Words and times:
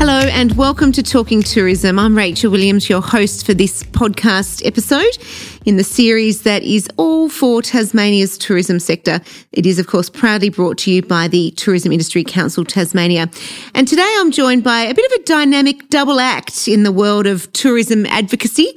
Hello 0.00 0.18
and 0.18 0.56
welcome 0.56 0.92
to 0.92 1.02
Talking 1.02 1.42
Tourism. 1.42 1.98
I'm 1.98 2.16
Rachel 2.16 2.50
Williams, 2.50 2.88
your 2.88 3.02
host 3.02 3.44
for 3.44 3.52
this 3.52 3.82
podcast 3.82 4.64
episode 4.64 5.18
in 5.66 5.76
the 5.76 5.84
series 5.84 6.44
that 6.44 6.62
is 6.62 6.88
all 6.96 7.28
for 7.28 7.60
Tasmania's 7.60 8.38
tourism 8.38 8.80
sector. 8.80 9.20
It 9.52 9.66
is, 9.66 9.78
of 9.78 9.88
course, 9.88 10.08
proudly 10.08 10.48
brought 10.48 10.78
to 10.78 10.90
you 10.90 11.02
by 11.02 11.28
the 11.28 11.50
Tourism 11.50 11.92
Industry 11.92 12.24
Council 12.24 12.64
Tasmania. 12.64 13.28
And 13.74 13.86
today 13.86 14.10
I'm 14.20 14.30
joined 14.30 14.64
by 14.64 14.80
a 14.84 14.94
bit 14.94 15.04
of 15.04 15.20
a 15.20 15.24
dynamic 15.24 15.90
double 15.90 16.18
act 16.18 16.66
in 16.66 16.82
the 16.82 16.92
world 16.92 17.26
of 17.26 17.52
tourism 17.52 18.06
advocacy. 18.06 18.74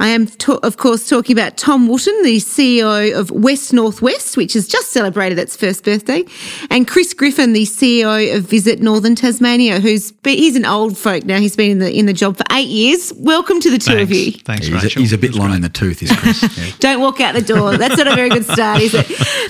I 0.00 0.08
am, 0.08 0.26
to- 0.26 0.64
of 0.64 0.76
course, 0.76 1.08
talking 1.08 1.36
about 1.36 1.56
Tom 1.56 1.88
Wootton, 1.88 2.22
the 2.22 2.36
CEO 2.36 3.18
of 3.18 3.30
West 3.32 3.72
Northwest, 3.72 4.36
which 4.36 4.52
has 4.52 4.68
just 4.68 4.92
celebrated 4.92 5.38
its 5.38 5.56
first 5.56 5.84
birthday, 5.84 6.24
and 6.70 6.86
Chris 6.86 7.12
Griffin, 7.14 7.52
the 7.52 7.64
CEO 7.64 8.36
of 8.36 8.44
Visit 8.44 8.80
Northern 8.80 9.14
Tasmania, 9.16 9.80
who's 9.80 10.12
he's 10.24 10.54
an 10.56 10.64
old 10.64 10.96
folk 10.96 11.24
now. 11.24 11.38
He's 11.40 11.56
been 11.56 11.72
in 11.72 11.78
the 11.80 11.92
in 11.92 12.06
the 12.06 12.12
job 12.12 12.36
for 12.36 12.44
eight 12.52 12.68
years. 12.68 13.12
Welcome 13.16 13.58
to 13.60 13.70
the 13.70 13.78
two 13.78 13.94
Thanks. 13.94 14.02
of 14.02 14.12
you. 14.12 14.32
Thanks, 14.32 14.66
He's 14.68 14.84
a, 14.96 15.00
he's 15.00 15.12
a 15.12 15.18
bit 15.18 15.28
That's 15.28 15.38
long 15.38 15.48
great. 15.48 15.56
in 15.56 15.62
the 15.62 15.68
tooth, 15.68 16.02
is 16.02 16.12
Chris. 16.12 16.42
Yeah. 16.58 16.72
Don't 16.78 17.00
walk 17.00 17.20
out 17.20 17.34
the 17.34 17.42
door. 17.42 17.76
That's 17.76 17.96
not 17.96 18.06
a 18.06 18.14
very 18.14 18.28
good 18.28 18.44
start, 18.44 18.80
is 18.80 18.94
it? 18.94 19.06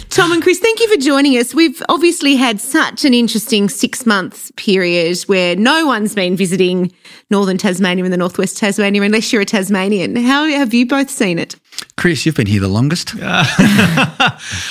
Tom 0.10 0.32
and 0.32 0.42
Chris, 0.42 0.58
thank 0.58 0.80
you 0.80 0.88
for 0.94 0.98
joining 1.00 1.36
us. 1.36 1.54
We've 1.54 1.82
obviously 1.88 2.36
had 2.36 2.60
such 2.60 3.04
an 3.04 3.12
interesting 3.12 3.68
six 3.68 4.06
month 4.06 4.54
period 4.56 5.18
where 5.26 5.56
no 5.56 5.86
one's 5.86 6.14
been 6.14 6.36
visiting 6.36 6.90
northern 7.30 7.58
Tasmania 7.58 8.04
and 8.04 8.12
the 8.12 8.16
northwest 8.16 8.56
Tasmania 8.58 9.02
unless 9.02 9.32
you're 9.32 9.42
a 9.42 9.44
Tasmanian. 9.44 10.16
How 10.16 10.37
have 10.44 10.74
you 10.74 10.86
both 10.86 11.10
seen 11.10 11.38
it? 11.38 11.56
Chris, 11.96 12.24
you've 12.24 12.36
been 12.36 12.46
here 12.46 12.60
the 12.60 12.68
longest. 12.68 13.14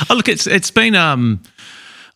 Oh, 0.10 0.16
look, 0.16 0.28
it's 0.30 0.48
it's 0.48 0.72
been. 0.72 0.96
Um, 0.96 1.42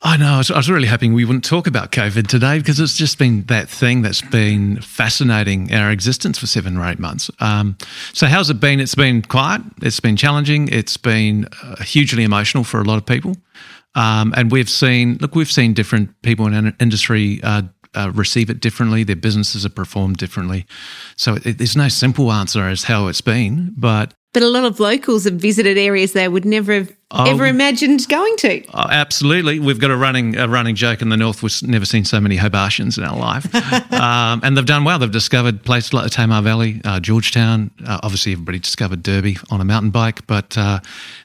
I 0.03 0.17
know. 0.17 0.33
I 0.33 0.37
was, 0.37 0.49
I 0.49 0.57
was 0.57 0.69
really 0.69 0.87
hoping 0.87 1.13
we 1.13 1.25
wouldn't 1.25 1.43
talk 1.43 1.67
about 1.67 1.91
COVID 1.91 2.27
today 2.27 2.57
because 2.57 2.79
it's 2.79 2.97
just 2.97 3.19
been 3.19 3.43
that 3.45 3.69
thing 3.69 4.01
that's 4.01 4.21
been 4.21 4.81
fascinating 4.81 5.73
our 5.73 5.91
existence 5.91 6.39
for 6.39 6.47
seven 6.47 6.77
or 6.77 6.87
eight 6.87 6.97
months. 6.99 7.29
Um, 7.39 7.77
so, 8.13 8.27
how's 8.27 8.49
it 8.49 8.59
been? 8.59 8.79
It's 8.79 8.95
been 8.95 9.21
quiet. 9.21 9.61
It's 9.81 9.99
been 9.99 10.15
challenging. 10.15 10.69
It's 10.69 10.97
been 10.97 11.47
uh, 11.63 11.83
hugely 11.83 12.23
emotional 12.23 12.63
for 12.63 12.79
a 12.81 12.83
lot 12.83 12.97
of 12.97 13.05
people. 13.05 13.35
Um, 13.93 14.33
and 14.37 14.51
we've 14.51 14.69
seen, 14.69 15.17
look, 15.19 15.35
we've 15.35 15.51
seen 15.51 15.73
different 15.73 16.19
people 16.21 16.47
in 16.47 16.67
our 16.67 16.73
industry 16.79 17.41
uh, 17.43 17.63
uh, 17.95 18.11
receive 18.13 18.49
it 18.49 18.59
differently. 18.59 19.03
Their 19.03 19.15
businesses 19.15 19.65
are 19.65 19.69
performed 19.69 20.17
differently. 20.17 20.65
So, 21.15 21.35
it, 21.43 21.57
there's 21.57 21.75
no 21.75 21.87
simple 21.89 22.31
answer 22.31 22.67
as 22.67 22.83
how 22.83 23.07
it's 23.07 23.21
been, 23.21 23.73
but 23.77 24.13
But 24.33 24.43
a 24.43 24.47
lot 24.47 24.63
of 24.63 24.79
locals 24.79 25.25
have 25.25 25.33
visited 25.33 25.77
areas 25.77 26.13
they 26.13 26.27
would 26.27 26.45
never 26.45 26.73
have 26.73 26.91
Oh. 27.13 27.29
ever 27.29 27.45
imagined 27.45 28.07
going 28.07 28.37
to. 28.37 28.63
Oh, 28.73 28.87
absolutely. 28.89 29.59
We've 29.59 29.79
got 29.79 29.91
a 29.91 29.97
running 29.97 30.37
a 30.37 30.47
running 30.47 30.75
joke 30.75 31.01
in 31.01 31.09
the 31.09 31.17
north. 31.17 31.43
We've 31.43 31.61
never 31.63 31.83
seen 31.85 32.05
so 32.05 32.21
many 32.21 32.37
Hobartians 32.37 32.97
in 32.97 33.03
our 33.03 33.17
life, 33.19 33.53
um, 33.93 34.39
and 34.45 34.55
they've 34.55 34.65
done 34.65 34.85
well. 34.85 34.97
They've 34.97 35.11
discovered 35.11 35.63
places 35.63 35.91
like 35.93 36.05
the 36.05 36.09
Tamar 36.09 36.41
Valley, 36.41 36.79
uh, 36.85 37.01
George 37.01 37.31
Town. 37.31 37.69
Uh, 37.85 37.99
obviously, 38.01 38.31
everybody 38.31 38.59
discovered 38.59 39.03
Derby 39.03 39.35
on 39.49 39.59
a 39.59 39.65
mountain 39.65 39.91
bike, 39.91 40.25
but 40.25 40.57
uh, 40.57 40.79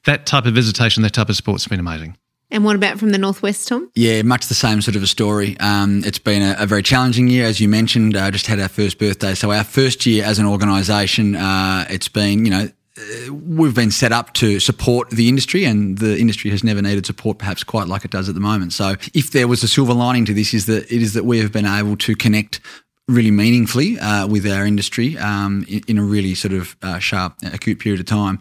that 0.07 0.27
type 0.27 0.45
of 0.45 0.55
visitation, 0.55 1.05
that 1.05 1.13
type 1.13 1.29
of 1.29 1.37
sport's 1.37 1.69
been 1.69 1.79
amazing. 1.79 2.17
And 2.51 2.65
what 2.65 2.77
about 2.77 2.99
from 2.99 3.11
the 3.11 3.19
northwest, 3.19 3.67
Tom? 3.69 3.91
Yeah, 3.95 4.23
much 4.23 4.47
the 4.47 4.55
same 4.55 4.81
sort 4.81 4.95
of 4.97 5.03
a 5.03 5.07
story. 5.07 5.57
Um, 5.59 6.03
it's 6.05 6.19
been 6.21 6.43
a, 6.43 6.55
a 6.61 6.67
very 6.67 6.83
challenging 6.83 7.27
year, 7.29 7.45
as 7.45 7.61
you 7.61 7.69
mentioned. 7.69 8.17
Uh, 8.17 8.31
just 8.31 8.47
had 8.47 8.61
our 8.61 8.69
first 8.69 8.99
birthday, 8.99 9.35
so 9.35 9.51
our 9.51 9.65
first 9.65 10.07
year 10.07 10.25
as 10.25 10.39
an 10.39 10.47
organisation. 10.47 11.35
Uh, 11.35 11.87
it's 11.91 12.09
been, 12.09 12.45
you 12.45 12.51
know. 12.51 12.69
uh, 12.99 13.35
We've 13.35 13.75
been 13.75 13.91
set 13.91 14.13
up 14.13 14.33
to 14.35 14.61
support 14.61 15.11
the 15.11 15.29
industry, 15.29 15.65
and 15.65 15.99
the 15.99 16.19
industry 16.19 16.51
has 16.51 16.63
never 16.63 16.81
needed 16.81 17.05
support, 17.05 17.39
perhaps 17.39 17.65
quite 17.65 17.89
like 17.89 18.05
it 18.05 18.11
does 18.13 18.29
at 18.29 18.35
the 18.37 18.41
moment. 18.41 18.73
So, 18.73 18.95
if 19.13 19.33
there 19.33 19.49
was 19.49 19.63
a 19.65 19.69
silver 19.69 19.93
lining 19.93 20.25
to 20.27 20.33
this, 20.35 20.55
is 20.55 20.67
that 20.67 20.85
it 20.85 21.03
is 21.03 21.15
that 21.15 21.25
we 21.25 21.41
have 21.41 21.51
been 21.53 21.67
able 21.67 21.97
to 21.97 22.15
connect 22.15 22.61
really 23.09 23.31
meaningfully 23.31 23.99
uh, 24.01 24.27
with 24.27 24.47
our 24.47 24.67
industry 24.67 25.17
um, 25.19 25.65
in, 25.69 25.81
in 25.87 25.99
a 25.99 26.03
really 26.03 26.35
sort 26.35 26.53
of 26.53 26.77
uh, 26.83 26.99
sharp, 26.99 27.35
acute 27.53 27.79
period 27.79 28.01
of 28.01 28.07
time. 28.07 28.41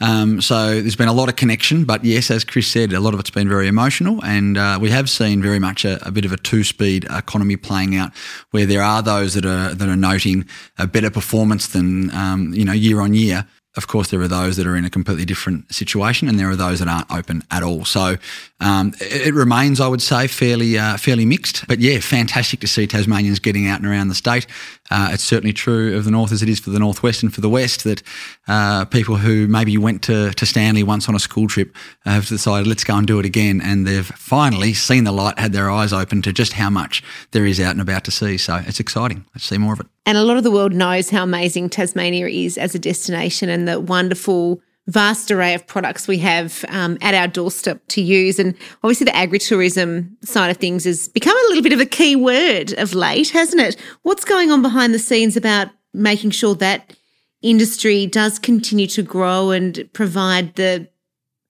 Um, 0.00 0.40
so 0.42 0.80
there's 0.80 0.96
been 0.96 1.08
a 1.08 1.14
lot 1.14 1.30
of 1.30 1.36
connection, 1.36 1.84
but 1.84 2.04
yes, 2.04 2.30
as 2.30 2.44
Chris 2.44 2.66
said, 2.66 2.92
a 2.92 3.00
lot 3.00 3.14
of 3.14 3.20
it's 3.20 3.30
been 3.30 3.48
very 3.48 3.68
emotional, 3.68 4.22
and 4.24 4.58
uh, 4.58 4.78
we 4.80 4.90
have 4.90 5.08
seen 5.08 5.40
very 5.40 5.58
much 5.58 5.84
a, 5.84 6.06
a 6.06 6.10
bit 6.10 6.26
of 6.26 6.32
a 6.32 6.36
two-speed 6.36 7.06
economy 7.10 7.56
playing 7.56 7.96
out, 7.96 8.12
where 8.50 8.66
there 8.66 8.82
are 8.82 9.02
those 9.02 9.32
that 9.34 9.46
are 9.46 9.74
that 9.74 9.88
are 9.88 9.96
noting 9.96 10.46
a 10.78 10.86
better 10.86 11.10
performance 11.10 11.68
than 11.68 12.14
um, 12.14 12.52
you 12.52 12.64
know 12.64 12.72
year 12.72 13.00
on 13.00 13.14
year. 13.14 13.46
Of 13.74 13.86
course, 13.86 14.10
there 14.10 14.20
are 14.20 14.28
those 14.28 14.58
that 14.58 14.66
are 14.66 14.76
in 14.76 14.84
a 14.84 14.90
completely 14.90 15.24
different 15.24 15.72
situation, 15.72 16.28
and 16.28 16.38
there 16.38 16.50
are 16.50 16.56
those 16.56 16.80
that 16.80 16.88
aren't 16.88 17.10
open 17.10 17.42
at 17.50 17.62
all. 17.62 17.86
So 17.86 18.16
um, 18.60 18.92
it, 19.00 19.28
it 19.28 19.34
remains, 19.34 19.80
I 19.80 19.88
would 19.88 20.02
say, 20.02 20.26
fairly 20.26 20.78
uh, 20.78 20.98
fairly 20.98 21.24
mixed. 21.24 21.66
But 21.66 21.80
yeah, 21.80 21.98
fantastic 22.00 22.60
to 22.60 22.66
see 22.66 22.86
Tasmanians 22.86 23.38
getting 23.38 23.66
out 23.68 23.80
and 23.80 23.88
around 23.88 24.08
the 24.08 24.14
state. 24.14 24.46
Uh, 24.90 25.08
it's 25.12 25.24
certainly 25.24 25.54
true 25.54 25.96
of 25.96 26.04
the 26.04 26.10
north 26.10 26.32
as 26.32 26.42
it 26.42 26.50
is 26.50 26.60
for 26.60 26.68
the 26.68 26.78
northwest 26.78 27.22
and 27.22 27.32
for 27.34 27.40
the 27.40 27.48
west 27.48 27.84
that 27.84 28.02
uh, 28.46 28.84
people 28.84 29.16
who 29.16 29.48
maybe 29.48 29.78
went 29.78 30.02
to, 30.02 30.32
to 30.32 30.44
Stanley 30.44 30.82
once 30.82 31.08
on 31.08 31.14
a 31.14 31.18
school 31.18 31.48
trip 31.48 31.74
have 32.04 32.26
decided 32.26 32.66
let's 32.66 32.84
go 32.84 32.96
and 32.96 33.06
do 33.06 33.18
it 33.18 33.24
again, 33.24 33.62
and 33.62 33.86
they've 33.86 34.06
finally 34.06 34.74
seen 34.74 35.04
the 35.04 35.12
light, 35.12 35.38
had 35.38 35.52
their 35.52 35.70
eyes 35.70 35.94
open 35.94 36.20
to 36.22 36.32
just 36.32 36.52
how 36.52 36.68
much 36.68 37.02
there 37.30 37.46
is 37.46 37.58
out 37.58 37.70
and 37.70 37.80
about 37.80 38.04
to 38.04 38.10
see. 38.10 38.36
So 38.36 38.56
it's 38.66 38.80
exciting. 38.80 39.24
Let's 39.34 39.46
see 39.46 39.56
more 39.56 39.72
of 39.72 39.80
it. 39.80 39.86
And 40.04 40.18
a 40.18 40.24
lot 40.24 40.36
of 40.36 40.42
the 40.42 40.50
world 40.50 40.72
knows 40.72 41.10
how 41.10 41.22
amazing 41.22 41.70
Tasmania 41.70 42.26
is 42.26 42.58
as 42.58 42.74
a 42.74 42.78
destination 42.78 43.48
and 43.48 43.61
the 43.66 43.80
wonderful, 43.80 44.60
vast 44.88 45.30
array 45.30 45.54
of 45.54 45.66
products 45.66 46.08
we 46.08 46.18
have 46.18 46.64
um, 46.68 46.98
at 47.00 47.14
our 47.14 47.28
doorstep 47.28 47.80
to 47.88 48.02
use. 48.02 48.38
And 48.38 48.54
obviously, 48.82 49.04
the 49.04 49.12
agritourism 49.12 50.24
side 50.24 50.50
of 50.50 50.56
things 50.56 50.84
has 50.84 51.08
become 51.08 51.36
a 51.36 51.48
little 51.48 51.62
bit 51.62 51.72
of 51.72 51.80
a 51.80 51.86
key 51.86 52.16
word 52.16 52.72
of 52.74 52.94
late, 52.94 53.30
hasn't 53.30 53.62
it? 53.62 53.76
What's 54.02 54.24
going 54.24 54.50
on 54.50 54.62
behind 54.62 54.92
the 54.92 54.98
scenes 54.98 55.36
about 55.36 55.68
making 55.94 56.30
sure 56.30 56.54
that 56.56 56.96
industry 57.42 58.06
does 58.06 58.38
continue 58.38 58.86
to 58.88 59.02
grow 59.02 59.50
and 59.50 59.88
provide 59.92 60.54
the 60.54 60.88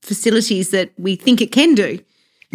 facilities 0.02 0.70
that 0.70 0.90
we 0.98 1.16
think 1.16 1.40
it 1.40 1.52
can 1.52 1.74
do? 1.74 1.98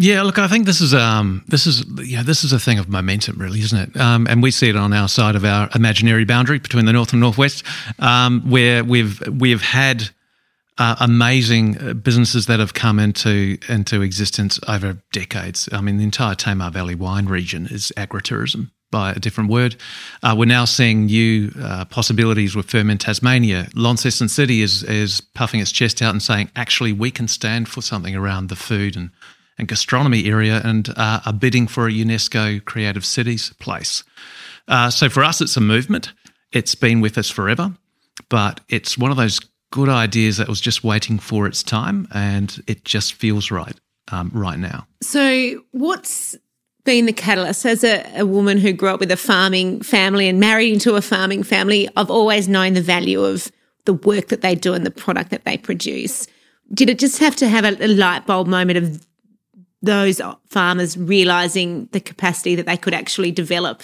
Yeah, 0.00 0.22
look, 0.22 0.38
I 0.38 0.46
think 0.46 0.64
this 0.64 0.80
is 0.80 0.94
um, 0.94 1.44
this 1.48 1.66
is 1.66 1.84
yeah, 2.04 2.22
this 2.22 2.44
is 2.44 2.52
a 2.52 2.60
thing 2.60 2.78
of 2.78 2.88
momentum, 2.88 3.36
really, 3.36 3.58
isn't 3.60 3.78
it? 3.78 4.00
Um, 4.00 4.28
and 4.28 4.40
we 4.40 4.52
see 4.52 4.68
it 4.68 4.76
on 4.76 4.92
our 4.92 5.08
side 5.08 5.34
of 5.34 5.44
our 5.44 5.68
imaginary 5.74 6.24
boundary 6.24 6.60
between 6.60 6.84
the 6.84 6.92
north 6.92 7.12
and 7.12 7.20
northwest, 7.20 7.64
um, 7.98 8.48
where 8.48 8.84
we've 8.84 9.20
we've 9.26 9.60
had 9.60 10.10
uh, 10.78 10.94
amazing 11.00 11.76
uh, 11.78 11.94
businesses 11.94 12.46
that 12.46 12.60
have 12.60 12.74
come 12.74 13.00
into 13.00 13.58
into 13.68 14.00
existence 14.02 14.60
over 14.68 14.98
decades. 15.10 15.68
I 15.72 15.80
mean, 15.80 15.96
the 15.96 16.04
entire 16.04 16.36
Tamar 16.36 16.70
Valley 16.70 16.94
wine 16.94 17.26
region 17.26 17.66
is 17.66 17.92
agritourism 17.96 18.70
by 18.92 19.10
a 19.10 19.18
different 19.18 19.50
word. 19.50 19.74
Uh, 20.22 20.36
we're 20.38 20.44
now 20.44 20.64
seeing 20.64 21.06
new 21.06 21.50
uh, 21.60 21.84
possibilities 21.86 22.54
with 22.54 22.70
Ferment 22.70 23.00
Tasmania. 23.00 23.68
Launceston 23.74 24.28
City 24.28 24.62
is 24.62 24.84
is 24.84 25.20
puffing 25.20 25.58
its 25.58 25.72
chest 25.72 26.00
out 26.02 26.12
and 26.12 26.22
saying, 26.22 26.50
actually, 26.54 26.92
we 26.92 27.10
can 27.10 27.26
stand 27.26 27.68
for 27.68 27.82
something 27.82 28.14
around 28.14 28.48
the 28.48 28.56
food 28.56 28.94
and 28.94 29.10
and 29.58 29.68
gastronomy 29.68 30.26
area 30.26 30.60
and 30.64 30.88
uh, 30.96 31.20
are 31.26 31.32
bidding 31.32 31.66
for 31.66 31.88
a 31.88 31.92
UNESCO 31.92 32.64
Creative 32.64 33.04
Cities 33.04 33.52
place. 33.58 34.04
Uh, 34.68 34.90
so 34.90 35.08
for 35.08 35.24
us, 35.24 35.40
it's 35.40 35.56
a 35.56 35.60
movement. 35.60 36.12
It's 36.52 36.74
been 36.74 37.00
with 37.00 37.18
us 37.18 37.30
forever, 37.30 37.74
but 38.28 38.60
it's 38.68 38.96
one 38.96 39.10
of 39.10 39.16
those 39.16 39.40
good 39.70 39.88
ideas 39.88 40.36
that 40.38 40.48
was 40.48 40.60
just 40.60 40.84
waiting 40.84 41.18
for 41.18 41.46
its 41.46 41.62
time, 41.62 42.08
and 42.12 42.62
it 42.66 42.84
just 42.84 43.14
feels 43.14 43.50
right 43.50 43.76
um, 44.10 44.30
right 44.32 44.58
now. 44.58 44.86
So, 45.02 45.62
what's 45.72 46.36
been 46.84 47.06
the 47.06 47.12
catalyst? 47.12 47.66
As 47.66 47.84
a, 47.84 48.04
a 48.18 48.26
woman 48.26 48.58
who 48.58 48.72
grew 48.72 48.88
up 48.88 49.00
with 49.00 49.10
a 49.10 49.16
farming 49.16 49.82
family 49.82 50.28
and 50.28 50.40
married 50.40 50.72
into 50.72 50.94
a 50.94 51.02
farming 51.02 51.42
family, 51.42 51.88
I've 51.96 52.10
always 52.10 52.48
known 52.48 52.74
the 52.74 52.80
value 52.80 53.22
of 53.22 53.50
the 53.84 53.94
work 53.94 54.28
that 54.28 54.40
they 54.40 54.54
do 54.54 54.74
and 54.74 54.84
the 54.84 54.90
product 54.90 55.30
that 55.30 55.44
they 55.44 55.56
produce. 55.56 56.26
Did 56.72 56.90
it 56.90 56.98
just 56.98 57.18
have 57.18 57.36
to 57.36 57.48
have 57.48 57.64
a, 57.64 57.84
a 57.84 57.88
light 57.88 58.26
bulb 58.26 58.46
moment 58.46 58.78
of 58.78 59.06
those 59.82 60.20
farmers 60.48 60.96
realizing 60.96 61.88
the 61.92 62.00
capacity 62.00 62.54
that 62.56 62.66
they 62.66 62.76
could 62.76 62.94
actually 62.94 63.30
develop 63.30 63.82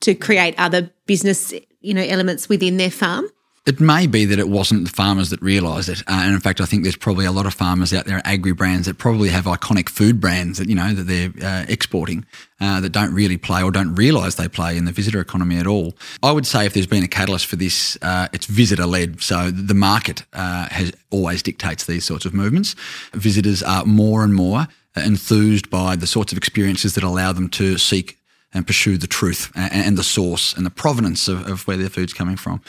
to 0.00 0.14
create 0.14 0.54
other 0.58 0.90
business, 1.06 1.52
you 1.80 1.94
know, 1.94 2.02
elements 2.02 2.48
within 2.48 2.76
their 2.76 2.90
farm? 2.90 3.26
It 3.66 3.78
may 3.78 4.06
be 4.06 4.24
that 4.24 4.38
it 4.38 4.48
wasn't 4.48 4.84
the 4.84 4.90
farmers 4.90 5.28
that 5.30 5.42
realised 5.42 5.90
it, 5.90 6.00
uh, 6.08 6.22
and 6.24 6.32
in 6.32 6.40
fact, 6.40 6.62
I 6.62 6.64
think 6.64 6.82
there's 6.82 6.96
probably 6.96 7.26
a 7.26 7.30
lot 7.30 7.44
of 7.44 7.52
farmers 7.52 7.92
out 7.92 8.06
there, 8.06 8.22
agri 8.24 8.52
brands 8.52 8.86
that 8.86 8.96
probably 8.96 9.28
have 9.28 9.44
iconic 9.44 9.90
food 9.90 10.18
brands 10.18 10.58
that 10.58 10.70
you 10.70 10.74
know 10.74 10.94
that 10.94 11.02
they're 11.02 11.32
uh, 11.46 11.66
exporting 11.68 12.24
uh, 12.58 12.80
that 12.80 12.88
don't 12.88 13.12
really 13.12 13.36
play 13.36 13.62
or 13.62 13.70
don't 13.70 13.94
realise 13.94 14.36
they 14.36 14.48
play 14.48 14.78
in 14.78 14.86
the 14.86 14.92
visitor 14.92 15.20
economy 15.20 15.58
at 15.58 15.66
all. 15.66 15.94
I 16.22 16.32
would 16.32 16.46
say 16.46 16.64
if 16.64 16.72
there's 16.72 16.86
been 16.86 17.04
a 17.04 17.08
catalyst 17.08 17.46
for 17.46 17.56
this, 17.56 17.98
uh, 18.00 18.28
it's 18.32 18.46
visitor 18.46 18.86
led. 18.86 19.20
So 19.20 19.50
the 19.50 19.74
market 19.74 20.24
uh, 20.32 20.68
has 20.70 20.92
always 21.10 21.42
dictates 21.42 21.84
these 21.84 22.06
sorts 22.06 22.24
of 22.24 22.32
movements. 22.32 22.74
Visitors 23.12 23.62
are 23.62 23.84
more 23.84 24.24
and 24.24 24.34
more 24.34 24.68
enthused 24.96 25.70
by 25.70 25.96
the 25.96 26.06
sorts 26.06 26.32
of 26.32 26.38
experiences 26.38 26.94
that 26.94 27.04
allow 27.04 27.32
them 27.32 27.48
to 27.50 27.78
seek 27.78 28.16
and 28.52 28.66
pursue 28.66 28.98
the 28.98 29.06
truth 29.06 29.52
and, 29.54 29.72
and 29.72 29.98
the 29.98 30.02
source 30.02 30.54
and 30.54 30.66
the 30.66 30.70
provenance 30.70 31.28
of, 31.28 31.48
of, 31.48 31.66
where 31.68 31.76
their 31.76 31.88
food's 31.88 32.12
coming 32.12 32.36
from. 32.36 32.60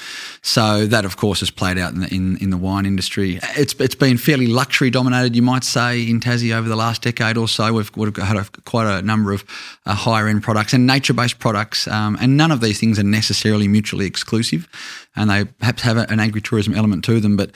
So 0.44 0.85
that, 0.85 1.06
of 1.06 1.18
course, 1.18 1.39
has 1.39 1.50
played 1.50 1.79
out 1.79 1.94
in 1.94 2.01
the, 2.01 2.13
in, 2.13 2.38
in, 2.38 2.50
the 2.51 2.57
wine 2.57 2.85
industry. 2.85 3.39
It's 3.57 3.73
it's 3.79 3.95
been 3.95 4.18
fairly 4.18 4.45
luxury 4.45 4.91
dominated, 4.91 5.35
you 5.35 5.41
might 5.41 5.63
say, 5.63 6.07
in 6.07 6.19
Tassie 6.19 6.56
over 6.56 6.69
the 6.69 6.75
last 6.75 7.01
decade 7.01 7.35
or 7.35 7.47
so. 7.47 7.73
We've, 7.73 7.89
we've 7.95 8.15
had 8.15 8.38
a, 8.38 8.45
quite 8.65 8.85
a 8.85 9.01
number 9.01 9.31
of 9.31 9.44
uh, 9.85 9.95
higher 9.95 10.27
end 10.27 10.44
products 10.44 10.73
and 10.73 10.85
nature 10.85 11.13
based 11.13 11.39
products, 11.39 11.88
um, 11.88 12.15
and 12.21 12.38
none 12.38 12.51
of 12.51 12.62
these 12.62 12.79
things 12.79 13.00
are 13.00 13.03
necessarily 13.03 13.68
mutually 13.68 14.06
exclusive 14.06 14.68
and 15.15 15.29
they 15.29 15.45
perhaps 15.45 15.81
have 15.81 15.97
an 15.97 16.19
agritourism 16.19 16.75
element 16.75 17.03
to 17.05 17.19
them. 17.19 17.35
But 17.35 17.51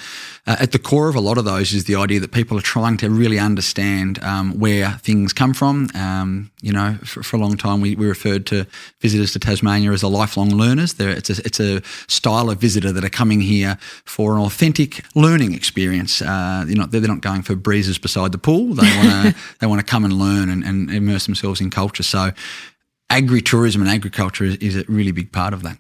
uh, 0.46 0.58
at 0.60 0.74
the 0.74 0.80
core 0.80 1.08
of 1.08 1.16
a 1.16 1.22
lot 1.22 1.38
of 1.38 1.46
those 1.46 1.74
is 1.74 1.86
the 1.86 1.96
idea 1.96 2.20
that 2.20 2.32
people 2.32 2.58
are 2.58 2.62
trying 2.62 2.98
to 2.98 3.10
really 3.10 3.40
understand 3.40 4.22
um, 4.24 4.60
where 4.60 4.92
things 5.02 5.32
come 5.32 5.54
from. 5.54 5.88
Um, 5.96 6.52
you 6.62 6.74
know, 6.74 6.98
for, 7.06 7.24
for, 7.24 7.38
a 7.38 7.40
long 7.40 7.56
time 7.56 7.80
we, 7.80 7.96
we 7.96 8.08
referred 8.08 8.46
to 8.48 8.66
visitors 9.00 9.32
to 9.34 9.40
Tasmania 9.40 9.92
as 9.92 10.04
a 10.04 10.08
lifelong 10.08 10.50
learners. 10.50 11.00
it's, 11.00 11.30
a, 11.30 11.46
it's 11.46 11.60
a 11.60 11.82
style 12.08 12.50
of 12.50 12.60
visitor 12.60 12.92
that 12.92 13.06
are 13.06 13.10
coming 13.10 13.40
here 13.40 13.78
for 14.04 14.36
an 14.36 14.42
authentic 14.42 15.06
learning 15.16 15.54
experience. 15.54 16.22
Uh, 16.22 16.66
you 16.68 16.76
know, 16.76 16.86
they're 16.88 17.02
not 17.02 17.22
going 17.22 17.42
for 17.42 17.56
breezes 17.56 17.98
beside 17.98 18.32
the 18.34 18.38
pool. 18.38 18.74
They 18.74 18.98
want 18.98 19.10
to 19.10 19.36
they 19.60 19.68
want 19.68 19.80
to 19.80 19.86
come 19.86 20.04
and 20.04 20.14
learn 20.14 20.50
and, 20.50 20.64
and 20.64 20.92
immerse 20.92 21.26
themselves 21.26 21.62
in 21.62 21.70
culture. 21.70 22.04
So 22.04 22.32
agri-tourism 23.10 23.82
and 23.82 23.90
agriculture 23.90 24.44
is, 24.44 24.56
is 24.58 24.76
a 24.76 24.84
really 24.88 25.12
big 25.12 25.32
part 25.32 25.54
of 25.54 25.64
that. 25.64 25.78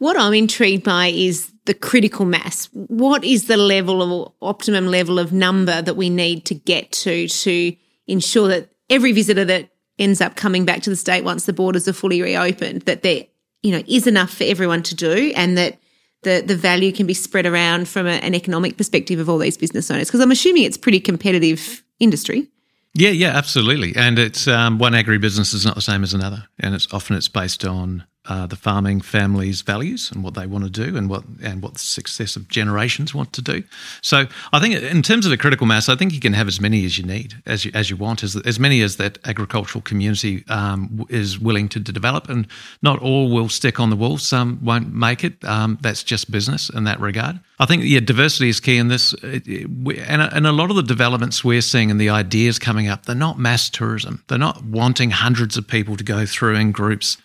What 0.00 0.18
I'm 0.18 0.32
intrigued 0.32 0.82
by 0.82 1.08
is 1.08 1.52
the 1.66 1.74
critical 1.74 2.24
mass. 2.24 2.70
What 2.72 3.22
is 3.22 3.48
the 3.48 3.58
level 3.58 4.24
of 4.24 4.32
optimum 4.40 4.86
level 4.86 5.18
of 5.18 5.30
number 5.30 5.82
that 5.82 5.94
we 5.94 6.08
need 6.08 6.46
to 6.46 6.54
get 6.54 6.90
to 6.92 7.28
to 7.28 7.76
ensure 8.06 8.48
that 8.48 8.70
every 8.88 9.12
visitor 9.12 9.44
that 9.44 9.68
ends 9.98 10.22
up 10.22 10.36
coming 10.36 10.64
back 10.64 10.80
to 10.84 10.90
the 10.90 10.96
state 10.96 11.22
once 11.22 11.44
the 11.44 11.52
borders 11.52 11.86
are 11.86 11.92
fully 11.92 12.22
reopened, 12.22 12.80
that 12.82 13.02
there, 13.02 13.26
you 13.62 13.72
know, 13.72 13.82
is 13.86 14.06
enough 14.06 14.30
for 14.32 14.44
everyone 14.44 14.82
to 14.84 14.94
do 14.94 15.34
and 15.36 15.58
that 15.58 15.78
the, 16.22 16.42
the 16.46 16.56
value 16.56 16.92
can 16.92 17.06
be 17.06 17.12
spread 17.12 17.44
around 17.44 17.86
from 17.86 18.06
a, 18.06 18.12
an 18.22 18.34
economic 18.34 18.78
perspective 18.78 19.20
of 19.20 19.28
all 19.28 19.36
these 19.36 19.58
business 19.58 19.90
owners? 19.90 20.08
Because 20.08 20.20
I'm 20.20 20.30
assuming 20.30 20.62
it's 20.62 20.78
pretty 20.78 21.00
competitive 21.00 21.84
industry. 21.98 22.48
Yeah, 22.94 23.10
yeah, 23.10 23.36
absolutely. 23.36 23.94
And 23.96 24.18
it's 24.18 24.48
um, 24.48 24.78
one 24.78 24.94
agribusiness 24.94 25.52
is 25.52 25.66
not 25.66 25.74
the 25.74 25.82
same 25.82 26.02
as 26.02 26.14
another, 26.14 26.46
and 26.58 26.74
it's 26.74 26.90
often 26.90 27.16
it's 27.16 27.28
based 27.28 27.66
on 27.66 28.06
uh, 28.26 28.46
the 28.46 28.56
farming 28.56 29.00
family's 29.00 29.62
values 29.62 30.12
and 30.12 30.22
what 30.22 30.34
they 30.34 30.46
want 30.46 30.62
to 30.62 30.70
do 30.70 30.96
and 30.96 31.08
what 31.08 31.24
and 31.42 31.62
what 31.62 31.72
the 31.72 31.78
successive 31.78 32.48
generations 32.48 33.14
want 33.14 33.32
to 33.32 33.40
do. 33.40 33.62
So 34.02 34.26
I 34.52 34.60
think 34.60 34.74
in 34.74 35.02
terms 35.02 35.24
of 35.24 35.32
a 35.32 35.38
critical 35.38 35.66
mass, 35.66 35.88
I 35.88 35.96
think 35.96 36.12
you 36.12 36.20
can 36.20 36.34
have 36.34 36.46
as 36.46 36.60
many 36.60 36.84
as 36.84 36.98
you 36.98 37.04
need, 37.04 37.34
as 37.46 37.64
you, 37.64 37.70
as 37.74 37.88
you 37.88 37.96
want, 37.96 38.22
as, 38.22 38.36
as 38.36 38.60
many 38.60 38.82
as 38.82 38.96
that 38.96 39.18
agricultural 39.24 39.80
community 39.82 40.44
um, 40.48 41.06
is 41.08 41.38
willing 41.38 41.68
to, 41.70 41.82
to, 41.82 41.92
develop. 41.92 42.28
And 42.28 42.46
not 42.82 43.00
all 43.00 43.30
will 43.30 43.48
stick 43.48 43.80
on 43.80 43.88
the 43.88 43.96
wall. 43.96 44.18
Some 44.18 44.62
won't 44.62 44.92
make 44.92 45.24
it. 45.24 45.42
Um, 45.44 45.78
that's 45.80 46.04
just 46.04 46.30
business 46.30 46.68
in 46.68 46.84
that 46.84 47.00
regard. 47.00 47.40
I 47.58 47.66
think 47.66 47.84
yeah, 47.84 48.00
diversity 48.00 48.50
is 48.50 48.60
key 48.60 48.76
in 48.76 48.88
this, 48.88 49.12
it, 49.22 49.46
it, 49.46 49.66
and, 50.06 50.22
and 50.22 50.46
a 50.46 50.52
lot 50.52 50.70
of 50.70 50.76
the 50.76 50.82
developments 50.82 51.42
we're 51.42 51.60
seeing 51.62 51.90
and 51.90 52.00
the 52.00 52.10
ideas 52.10 52.58
coming 52.58 52.88
up, 52.88 53.06
they're 53.06 53.14
not 53.14 53.38
mass 53.38 53.70
tourism. 53.70 54.22
They're 54.28 54.38
not 54.38 54.62
wanting 54.64 55.10
hundreds 55.10 55.56
of 55.56 55.66
people 55.66 55.96
to 55.96 56.04
go 56.04 56.26
through 56.26 56.56
in 56.56 56.72
groups 56.72 57.16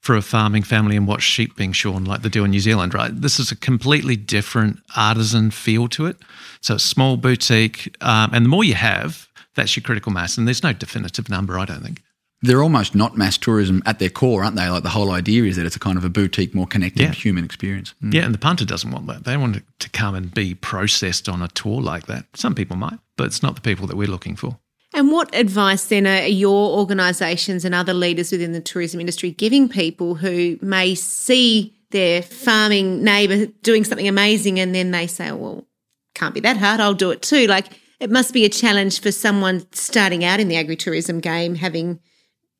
for 0.00 0.16
a 0.16 0.22
farming 0.22 0.62
family 0.62 0.96
and 0.96 1.06
watch 1.06 1.22
sheep 1.22 1.56
being 1.56 1.72
shorn 1.72 2.04
like 2.04 2.22
they 2.22 2.28
do 2.28 2.44
in 2.44 2.50
New 2.50 2.60
Zealand, 2.60 2.94
right? 2.94 3.10
This 3.12 3.38
is 3.40 3.50
a 3.50 3.56
completely 3.56 4.16
different 4.16 4.80
artisan 4.96 5.50
feel 5.50 5.88
to 5.88 6.06
it. 6.06 6.16
So 6.60 6.76
small 6.76 7.16
boutique, 7.16 7.96
um, 8.00 8.30
and 8.32 8.44
the 8.44 8.48
more 8.48 8.64
you 8.64 8.74
have, 8.74 9.28
that's 9.54 9.76
your 9.76 9.82
critical 9.82 10.12
mass. 10.12 10.38
And 10.38 10.46
there's 10.46 10.62
no 10.62 10.72
definitive 10.72 11.28
number, 11.28 11.58
I 11.58 11.64
don't 11.64 11.82
think. 11.82 12.02
They're 12.40 12.62
almost 12.62 12.94
not 12.94 13.16
mass 13.16 13.36
tourism 13.36 13.82
at 13.84 13.98
their 13.98 14.10
core, 14.10 14.44
aren't 14.44 14.54
they? 14.54 14.68
Like 14.68 14.84
the 14.84 14.90
whole 14.90 15.10
idea 15.10 15.42
is 15.42 15.56
that 15.56 15.66
it's 15.66 15.74
a 15.74 15.80
kind 15.80 15.98
of 15.98 16.04
a 16.04 16.08
boutique, 16.08 16.54
more 16.54 16.68
connected 16.68 17.02
yeah. 17.02 17.12
human 17.12 17.44
experience. 17.44 17.94
Mm. 18.02 18.14
Yeah, 18.14 18.24
and 18.24 18.32
the 18.32 18.38
punter 18.38 18.64
doesn't 18.64 18.92
want 18.92 19.08
that. 19.08 19.24
They 19.24 19.36
want 19.36 19.62
to 19.80 19.90
come 19.90 20.14
and 20.14 20.32
be 20.32 20.54
processed 20.54 21.28
on 21.28 21.42
a 21.42 21.48
tour 21.48 21.80
like 21.80 22.06
that. 22.06 22.26
Some 22.34 22.54
people 22.54 22.76
might, 22.76 23.00
but 23.16 23.26
it's 23.26 23.42
not 23.42 23.56
the 23.56 23.60
people 23.60 23.88
that 23.88 23.96
we're 23.96 24.06
looking 24.06 24.36
for. 24.36 24.58
And 24.94 25.12
what 25.12 25.34
advice 25.34 25.84
then 25.86 26.06
are 26.06 26.26
your 26.26 26.78
organisations 26.78 27.64
and 27.64 27.74
other 27.74 27.94
leaders 27.94 28.32
within 28.32 28.52
the 28.52 28.60
tourism 28.60 29.00
industry 29.00 29.30
giving 29.30 29.68
people 29.68 30.14
who 30.14 30.58
may 30.62 30.94
see 30.94 31.74
their 31.90 32.22
farming 32.22 33.02
neighbour 33.02 33.46
doing 33.62 33.84
something 33.84 34.08
amazing 34.08 34.58
and 34.58 34.74
then 34.74 34.90
they 34.90 35.06
say, 35.06 35.30
well, 35.32 35.66
can't 36.14 36.34
be 36.34 36.40
that 36.40 36.56
hard, 36.56 36.80
I'll 36.80 36.94
do 36.94 37.10
it 37.10 37.22
too. 37.22 37.46
Like 37.46 37.66
it 38.00 38.10
must 38.10 38.32
be 38.32 38.44
a 38.44 38.48
challenge 38.48 39.00
for 39.00 39.12
someone 39.12 39.66
starting 39.72 40.24
out 40.24 40.40
in 40.40 40.48
the 40.48 40.56
agritourism 40.56 41.20
game, 41.20 41.54
having 41.54 42.00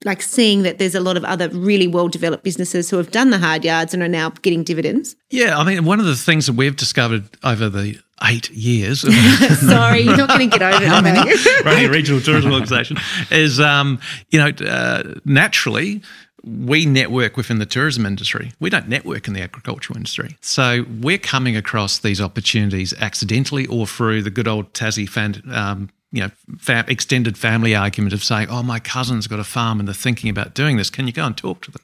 like 0.04 0.22
seeing 0.22 0.62
that 0.62 0.78
there's 0.78 0.94
a 0.94 1.00
lot 1.00 1.16
of 1.16 1.24
other 1.24 1.48
really 1.48 1.88
well 1.88 2.08
developed 2.08 2.44
businesses 2.44 2.88
who 2.88 2.96
have 2.96 3.10
done 3.10 3.30
the 3.30 3.38
hard 3.38 3.64
yards 3.64 3.92
and 3.92 4.02
are 4.02 4.08
now 4.08 4.30
getting 4.30 4.62
dividends. 4.62 5.16
Yeah, 5.30 5.58
I 5.58 5.64
mean, 5.64 5.84
one 5.84 5.98
of 5.98 6.06
the 6.06 6.14
things 6.14 6.46
that 6.46 6.54
we've 6.54 6.76
discovered 6.76 7.24
over 7.42 7.68
the 7.68 7.98
eight 8.24 8.50
years. 8.50 9.00
Sorry, 9.60 10.00
you're 10.00 10.16
not 10.16 10.28
going 10.28 10.50
to 10.50 10.58
get 10.58 10.74
over 10.74 10.84
that. 10.84 11.62
Running 11.64 11.86
a 11.86 11.90
regional 11.90 12.20
tourism 12.20 12.52
organisation 12.52 12.96
is, 13.30 13.60
um, 13.60 14.00
you 14.30 14.38
know, 14.38 14.50
uh, 14.66 15.14
naturally 15.24 16.02
we 16.44 16.86
network 16.86 17.36
within 17.36 17.58
the 17.58 17.66
tourism 17.66 18.06
industry. 18.06 18.52
We 18.60 18.70
don't 18.70 18.88
network 18.88 19.26
in 19.26 19.34
the 19.34 19.42
agricultural 19.42 19.96
industry. 19.96 20.36
So 20.40 20.84
we're 21.00 21.18
coming 21.18 21.56
across 21.56 21.98
these 21.98 22.20
opportunities 22.20 22.94
accidentally 22.94 23.66
or 23.66 23.86
through 23.86 24.22
the 24.22 24.30
good 24.30 24.48
old 24.48 24.72
Tassie 24.72 25.08
fan, 25.08 25.42
um, 25.52 25.90
you 26.12 26.22
know, 26.22 26.30
fam- 26.58 26.86
extended 26.88 27.36
family 27.36 27.74
argument 27.74 28.14
of 28.14 28.24
saying, 28.24 28.48
"Oh, 28.48 28.62
my 28.62 28.78
cousin's 28.78 29.26
got 29.26 29.40
a 29.40 29.44
farm 29.44 29.78
and 29.78 29.86
they're 29.86 29.94
thinking 29.94 30.30
about 30.30 30.54
doing 30.54 30.76
this. 30.76 30.90
Can 30.90 31.06
you 31.06 31.12
go 31.12 31.26
and 31.26 31.36
talk 31.36 31.60
to 31.62 31.70
them?" 31.70 31.82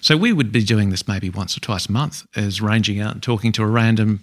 So 0.00 0.16
we 0.16 0.32
would 0.32 0.50
be 0.50 0.64
doing 0.64 0.90
this 0.90 1.06
maybe 1.06 1.30
once 1.30 1.56
or 1.56 1.60
twice 1.60 1.86
a 1.86 1.92
month, 1.92 2.26
as 2.34 2.60
ranging 2.60 3.00
out 3.00 3.12
and 3.12 3.22
talking 3.22 3.52
to 3.52 3.62
a 3.62 3.66
random 3.66 4.22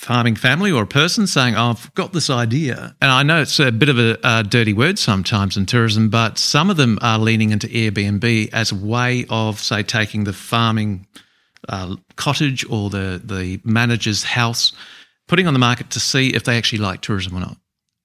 farming 0.00 0.34
family 0.34 0.72
or 0.72 0.84
a 0.84 0.86
person 0.86 1.26
saying, 1.26 1.54
oh, 1.54 1.70
I've 1.72 1.92
got 1.92 2.14
this 2.14 2.30
idea. 2.30 2.96
And 3.02 3.10
I 3.10 3.22
know 3.22 3.42
it's 3.42 3.60
a 3.60 3.70
bit 3.70 3.90
of 3.90 3.98
a, 3.98 4.16
a, 4.24 4.42
dirty 4.42 4.72
word 4.72 4.98
sometimes 4.98 5.58
in 5.58 5.66
tourism, 5.66 6.08
but 6.08 6.38
some 6.38 6.70
of 6.70 6.78
them 6.78 6.98
are 7.02 7.18
leaning 7.18 7.50
into 7.50 7.66
Airbnb 7.66 8.48
as 8.50 8.72
a 8.72 8.76
way 8.76 9.26
of, 9.28 9.60
say, 9.60 9.82
taking 9.82 10.24
the 10.24 10.32
farming 10.32 11.06
uh, 11.68 11.96
cottage 12.16 12.64
or 12.70 12.88
the, 12.88 13.20
the 13.22 13.60
manager's 13.62 14.24
house, 14.24 14.72
putting 15.28 15.46
on 15.46 15.52
the 15.52 15.60
market 15.60 15.90
to 15.90 16.00
see 16.00 16.30
if 16.34 16.44
they 16.44 16.56
actually 16.56 16.78
like 16.78 17.02
tourism 17.02 17.36
or 17.36 17.40
not. 17.40 17.58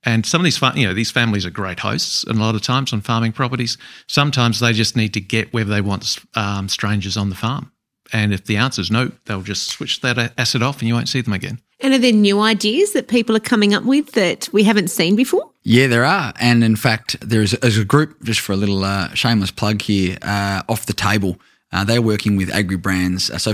And 0.04 0.26
some 0.26 0.42
of 0.42 0.44
these, 0.44 0.62
you 0.76 0.86
know, 0.86 0.94
these 0.94 1.12
families 1.12 1.46
are 1.46 1.50
great 1.50 1.80
hosts, 1.80 2.26
and 2.26 2.38
a 2.38 2.42
lot 2.42 2.56
of 2.56 2.62
times 2.62 2.92
on 2.92 3.00
farming 3.00 3.32
properties, 3.32 3.78
sometimes 4.08 4.60
they 4.60 4.74
just 4.74 4.98
need 4.98 5.14
to 5.14 5.22
get 5.22 5.54
whether 5.54 5.70
they 5.70 5.82
want 5.82 6.18
um, 6.36 6.68
strangers 6.68 7.16
on 7.16 7.30
the 7.30 7.36
farm. 7.36 7.72
And 8.12 8.34
if 8.34 8.44
the 8.44 8.58
answer 8.58 8.82
is 8.82 8.92
no, 8.92 9.14
they'll 9.26 9.42
just 9.42 9.70
switch 9.70 10.02
that 10.02 10.34
asset 10.38 10.62
off, 10.62 10.80
and 10.80 10.90
you 10.90 10.94
won't 10.94 11.08
see 11.08 11.22
them 11.22 11.34
again. 11.34 11.62
And 11.80 11.94
are 11.94 11.98
there 11.98 12.14
new 12.14 12.40
ideas 12.40 12.94
that 12.94 13.08
people 13.08 13.36
are 13.36 13.42
coming 13.42 13.74
up 13.74 13.84
with 13.84 14.14
that 14.14 14.48
we 14.54 14.64
haven't 14.64 14.90
seen 14.90 15.16
before? 15.16 15.52
Yeah, 15.64 15.88
there 15.88 16.06
are. 16.06 16.34
And 16.40 16.64
in 16.64 16.76
fact, 16.76 17.18
there's, 17.22 17.54
a 17.54 17.86
group, 17.86 18.24
just 18.24 18.40
for 18.40 18.54
a 18.54 18.56
little 18.56 18.84
uh, 18.84 19.14
shameless 19.14 19.52
plug 19.52 19.82
here, 19.82 20.18
uh, 20.22 20.64
off 20.70 20.86
the 20.86 20.94
table. 20.94 21.40
Uh, 21.72 21.84
they're 21.84 22.02
working 22.02 22.38
with 22.38 22.50
agri 22.50 22.78
brands. 22.78 23.30
Uh, 23.30 23.38
so 23.38 23.54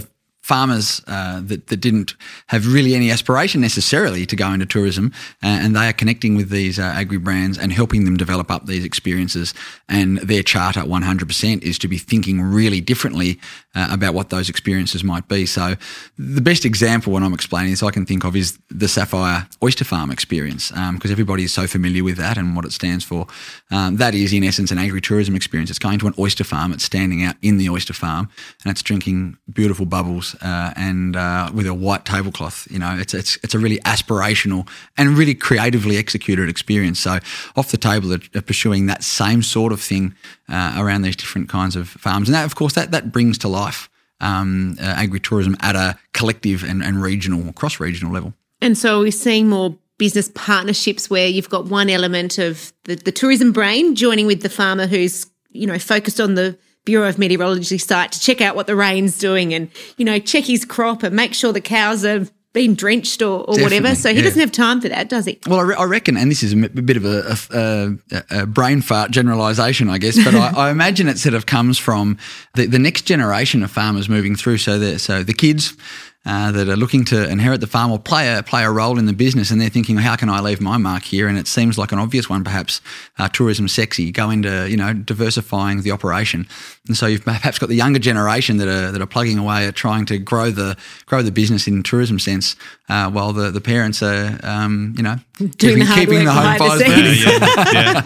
farmers 0.52 1.02
uh, 1.08 1.40
that, 1.46 1.68
that 1.68 1.78
didn't 1.78 2.14
have 2.48 2.74
really 2.74 2.94
any 2.94 3.10
aspiration 3.10 3.62
necessarily 3.62 4.26
to 4.26 4.36
go 4.36 4.52
into 4.52 4.66
tourism, 4.66 5.14
uh, 5.42 5.48
and 5.64 5.78
they 5.78 5.88
are 5.88 5.94
connecting 5.94 6.36
with 6.36 6.50
these 6.50 6.78
uh, 6.78 6.84
agri 7.02 7.18
brands 7.18 7.58
and 7.58 7.72
helping 7.72 8.04
them 8.04 8.18
develop 8.18 8.52
up 8.52 8.66
these 8.66 8.84
experiences. 8.84 9.54
And 9.88 10.18
their 10.18 10.44
charter, 10.44 10.82
100%, 10.82 11.62
is 11.62 11.80
to 11.80 11.88
be 11.88 11.98
thinking 11.98 12.42
really 12.42 12.82
differently 12.82 13.40
uh, 13.76 13.88
about 13.92 14.14
what 14.14 14.30
those 14.30 14.50
experiences 14.50 15.06
might 15.06 15.30
be. 15.30 15.46
So, 15.46 15.76
the 16.18 16.42
best 16.42 16.66
example 16.66 17.14
when 17.14 17.24
I'm 17.24 17.34
explaining 17.34 17.72
this 17.72 17.82
I 17.82 17.92
can 17.92 18.06
think 18.06 18.26
of 18.26 18.36
is 18.36 18.60
the 18.70 18.88
Saffire 18.88 19.48
Oyster 19.64 19.86
Farm 19.86 20.12
experience, 20.12 20.70
because 20.70 21.12
um, 21.12 21.12
everybody 21.12 21.44
is 21.46 21.54
so 21.54 21.66
familiar 21.66 22.04
with 22.04 22.18
that 22.18 22.38
and 22.38 22.58
what 22.58 22.66
it 22.66 22.74
stands 22.74 23.06
for. 23.06 23.26
Um, 23.72 23.96
that 23.98 24.14
is, 24.14 24.34
in 24.34 24.44
essence, 24.44 24.70
an 24.72 24.80
agri-tourism 24.80 25.34
experience. 25.34 25.70
It's 25.70 25.80
going 25.80 26.00
to 26.00 26.08
an 26.08 26.14
oyster 26.20 26.44
farm, 26.44 26.74
it's 26.74 26.84
standing 26.84 27.24
out 27.24 27.36
in 27.42 27.58
the 27.58 27.70
oyster 27.70 27.94
farm, 27.94 28.28
and 28.66 28.72
it's 28.72 28.82
drinking 28.82 29.38
beautiful 29.54 29.86
bubbles 29.86 30.36
uh, 30.42 30.74
and 30.76 31.16
uh, 31.16 31.52
with 31.54 31.68
a 31.68 31.74
white 31.74 32.06
tablecloth. 32.06 32.68
You 32.70 32.80
know, 32.80 32.98
it's, 32.98 33.14
it's 33.14 33.38
it's 33.44 33.54
a 33.54 33.60
really 33.60 33.80
aspirational 33.80 34.68
and 34.98 35.18
really 35.18 35.36
creatively 35.36 35.98
executed 35.98 36.50
experience. 36.50 37.00
So, 37.00 37.20
off 37.56 37.72
the 37.72 37.78
table, 37.78 38.14
are 38.14 38.42
pursuing 38.42 38.88
that 38.88 39.04
same 39.04 39.44
sort 39.44 39.72
of 39.72 39.82
thing 39.82 40.16
uh, 40.50 40.76
around 40.78 41.04
these 41.04 41.16
different 41.16 41.50
kinds 41.50 41.76
of 41.76 41.90
farms, 41.90 42.28
and 42.28 42.36
that, 42.36 42.46
of 42.46 42.56
course, 42.56 42.74
that 42.74 42.92
that 42.92 43.12
brings 43.12 43.38
to 43.40 43.48
life 43.48 43.90
um, 44.22 44.78
uh, 44.80 44.84
agri-tourism 44.84 45.58
at 45.60 45.76
a 45.76 45.98
collective 46.14 46.64
and, 46.64 46.84
and 46.84 47.02
regional, 47.02 47.52
cross-regional 47.54 48.14
level. 48.14 48.34
And 48.62 48.78
so 48.78 49.00
we're 49.00 49.12
seeing 49.12 49.50
more 49.50 49.76
business 49.98 50.32
partnerships 50.34 51.10
where 51.10 51.28
you've 51.28 51.50
got 51.50 51.66
one 51.66 51.90
element 51.90 52.38
of 52.38 52.72
the, 52.86 52.96
the 52.96 53.12
tourism 53.12 53.52
brain 53.52 53.96
joining 53.96 54.28
with 54.28 54.42
the 54.42 54.50
farmer 54.50 54.88
who's, 54.88 55.28
you 55.50 55.68
know, 55.68 55.78
focused 55.78 56.20
on 56.20 56.36
the 56.36 56.58
Bureau 56.86 57.08
of 57.08 57.18
Meteorology 57.18 57.78
site 57.78 58.12
to 58.12 58.20
check 58.20 58.42
out 58.42 58.56
what 58.56 58.68
the 58.68 58.76
rain's 58.76 59.18
doing 59.18 59.54
and, 59.54 59.70
you 59.98 60.06
know, 60.06 60.20
check 60.20 60.46
his 60.46 60.66
crop 60.66 61.04
and 61.04 61.16
make 61.16 61.34
sure 61.34 61.54
the 61.54 61.62
cows 61.62 62.04
are 62.04 62.28
been 62.54 62.76
drenched 62.76 63.22
or, 63.22 63.50
or 63.50 63.58
whatever. 63.62 63.96
So 63.96 64.10
he 64.10 64.18
yeah. 64.18 64.24
doesn't 64.24 64.40
have 64.40 64.52
time 64.52 64.82
for 64.82 64.90
that, 64.90 65.08
does 65.08 65.26
he? 65.26 65.40
Well, 65.48 65.60
I, 65.60 65.64
re- 65.64 65.76
I 65.76 65.84
reckon, 65.86 66.18
and 66.18 66.30
this 66.30 66.44
is 66.44 66.54
a, 66.54 66.58
bit 66.58 66.98
of 66.98 67.06
a, 67.06 67.38
a, 67.52 68.42
a 68.42 68.46
brain 68.46 68.82
fart 68.82 69.12
generalisation, 69.12 69.90
I 69.90 69.98
guess, 69.98 70.22
but 70.22 70.36
I, 70.36 70.50
I, 70.68 70.70
imagine 70.70 71.08
it 71.08 71.18
sort 71.18 71.34
of 71.34 71.46
comes 71.46 71.78
from 71.78 72.18
the, 72.56 72.66
the 72.66 72.80
next 72.80 73.04
generation 73.04 73.64
of 73.64 73.72
farmers 73.72 74.10
moving 74.10 74.36
through. 74.36 74.58
So 74.58 74.80
the, 74.80 75.00
so 75.00 75.24
the 75.24 75.34
kids 75.34 75.78
uh, 76.26 76.52
that 76.52 76.70
are 76.70 76.76
looking 76.76 77.04
to 77.06 77.28
inherit 77.30 77.62
the 77.62 77.68
farm 77.68 77.92
or 77.92 77.98
play 77.98 78.32
a 78.34 78.44
play 78.44 78.64
a 78.64 78.70
role 78.70 79.00
in 79.00 79.08
the 79.08 79.14
business, 79.14 79.50
and 79.50 79.60
they're 79.60 79.70
thinking, 79.70 79.98
how 79.98 80.16
can 80.16 80.30
I 80.30 80.40
leave 80.40 80.62
my 80.62 80.78
mark 80.78 81.04
here? 81.04 81.28
And 81.28 81.38
it 81.38 81.48
seems 81.48 81.78
like 81.78 81.92
an 81.92 82.00
obvious 82.00 82.30
one, 82.30 82.44
perhaps. 82.44 82.82
Uh, 83.18 83.28
tourism 83.28 83.68
sexy, 83.68 84.12
go 84.12 84.30
into 84.30 84.70
you 84.70 84.78
know 84.78 84.94
diversifying 84.94 85.82
the 85.82 85.92
operation, 85.92 86.48
and 86.88 86.98
so 86.98 87.06
you've 87.08 87.24
perhaps 87.24 87.60
got 87.60 87.70
the 87.70 87.76
younger 87.76 88.00
generation 88.00 88.58
that 88.58 88.68
are 88.68 88.92
that 88.92 89.02
are 89.02 89.08
plugging 89.08 89.38
away 89.38 89.68
at 89.68 89.76
trying 89.76 90.06
to 90.06 90.18
grow 90.18 90.52
the 90.52 90.78
grow 91.06 91.22
the 91.22 91.32
business 91.32 91.68
in 91.68 91.84
tourism 91.84 92.20
sense, 92.20 92.56
uh, 92.90 93.10
while 93.10 93.34
the, 93.34 93.52
the 93.52 93.62
parents 93.62 94.02
are 94.04 94.40
um, 94.44 94.94
you 94.98 95.04
know 95.04 95.18
Doing 95.50 95.80
the 95.80 95.92
keeping 95.94 96.26
the 96.26 96.32
home 96.32 96.58
fires 96.58 96.84
burning. 96.84 97.16
Yeah, 97.18 97.72
yeah, 97.74 98.02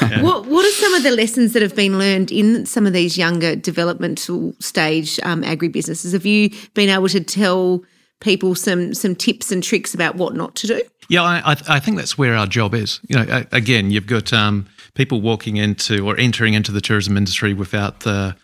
yeah. 0.00 0.22
what 0.22 0.46
what 0.46 0.64
are 0.64 0.70
some 0.70 0.94
of 0.94 1.02
the 1.02 1.10
lessons 1.10 1.52
that 1.52 1.62
have 1.62 1.76
been 1.76 1.98
learned 1.98 2.32
in 2.32 2.66
some 2.66 2.86
of 2.86 2.92
these 2.92 3.18
younger 3.18 3.56
developmental 3.56 4.54
stage 4.58 5.20
um, 5.22 5.42
agribusinesses? 5.42 6.12
Have 6.12 6.26
you 6.26 6.50
been 6.74 6.88
able 6.88 7.08
to 7.08 7.20
tell 7.20 7.82
people 8.20 8.54
some 8.54 8.94
some 8.94 9.14
tips 9.14 9.52
and 9.52 9.62
tricks 9.62 9.94
about 9.94 10.16
what 10.16 10.34
not 10.34 10.54
to 10.56 10.66
do? 10.66 10.82
Yeah, 11.08 11.22
I, 11.22 11.56
I 11.68 11.80
think 11.80 11.96
that's 11.96 12.18
where 12.18 12.34
our 12.34 12.46
job 12.46 12.74
is. 12.74 13.00
You 13.08 13.16
know, 13.16 13.44
again, 13.50 13.90
you've 13.90 14.06
got 14.06 14.30
um, 14.32 14.66
people 14.94 15.22
walking 15.22 15.56
into 15.56 16.06
or 16.06 16.18
entering 16.18 16.52
into 16.52 16.70
the 16.70 16.82
tourism 16.82 17.16
industry 17.16 17.54
without 17.54 18.00
the, 18.00 18.36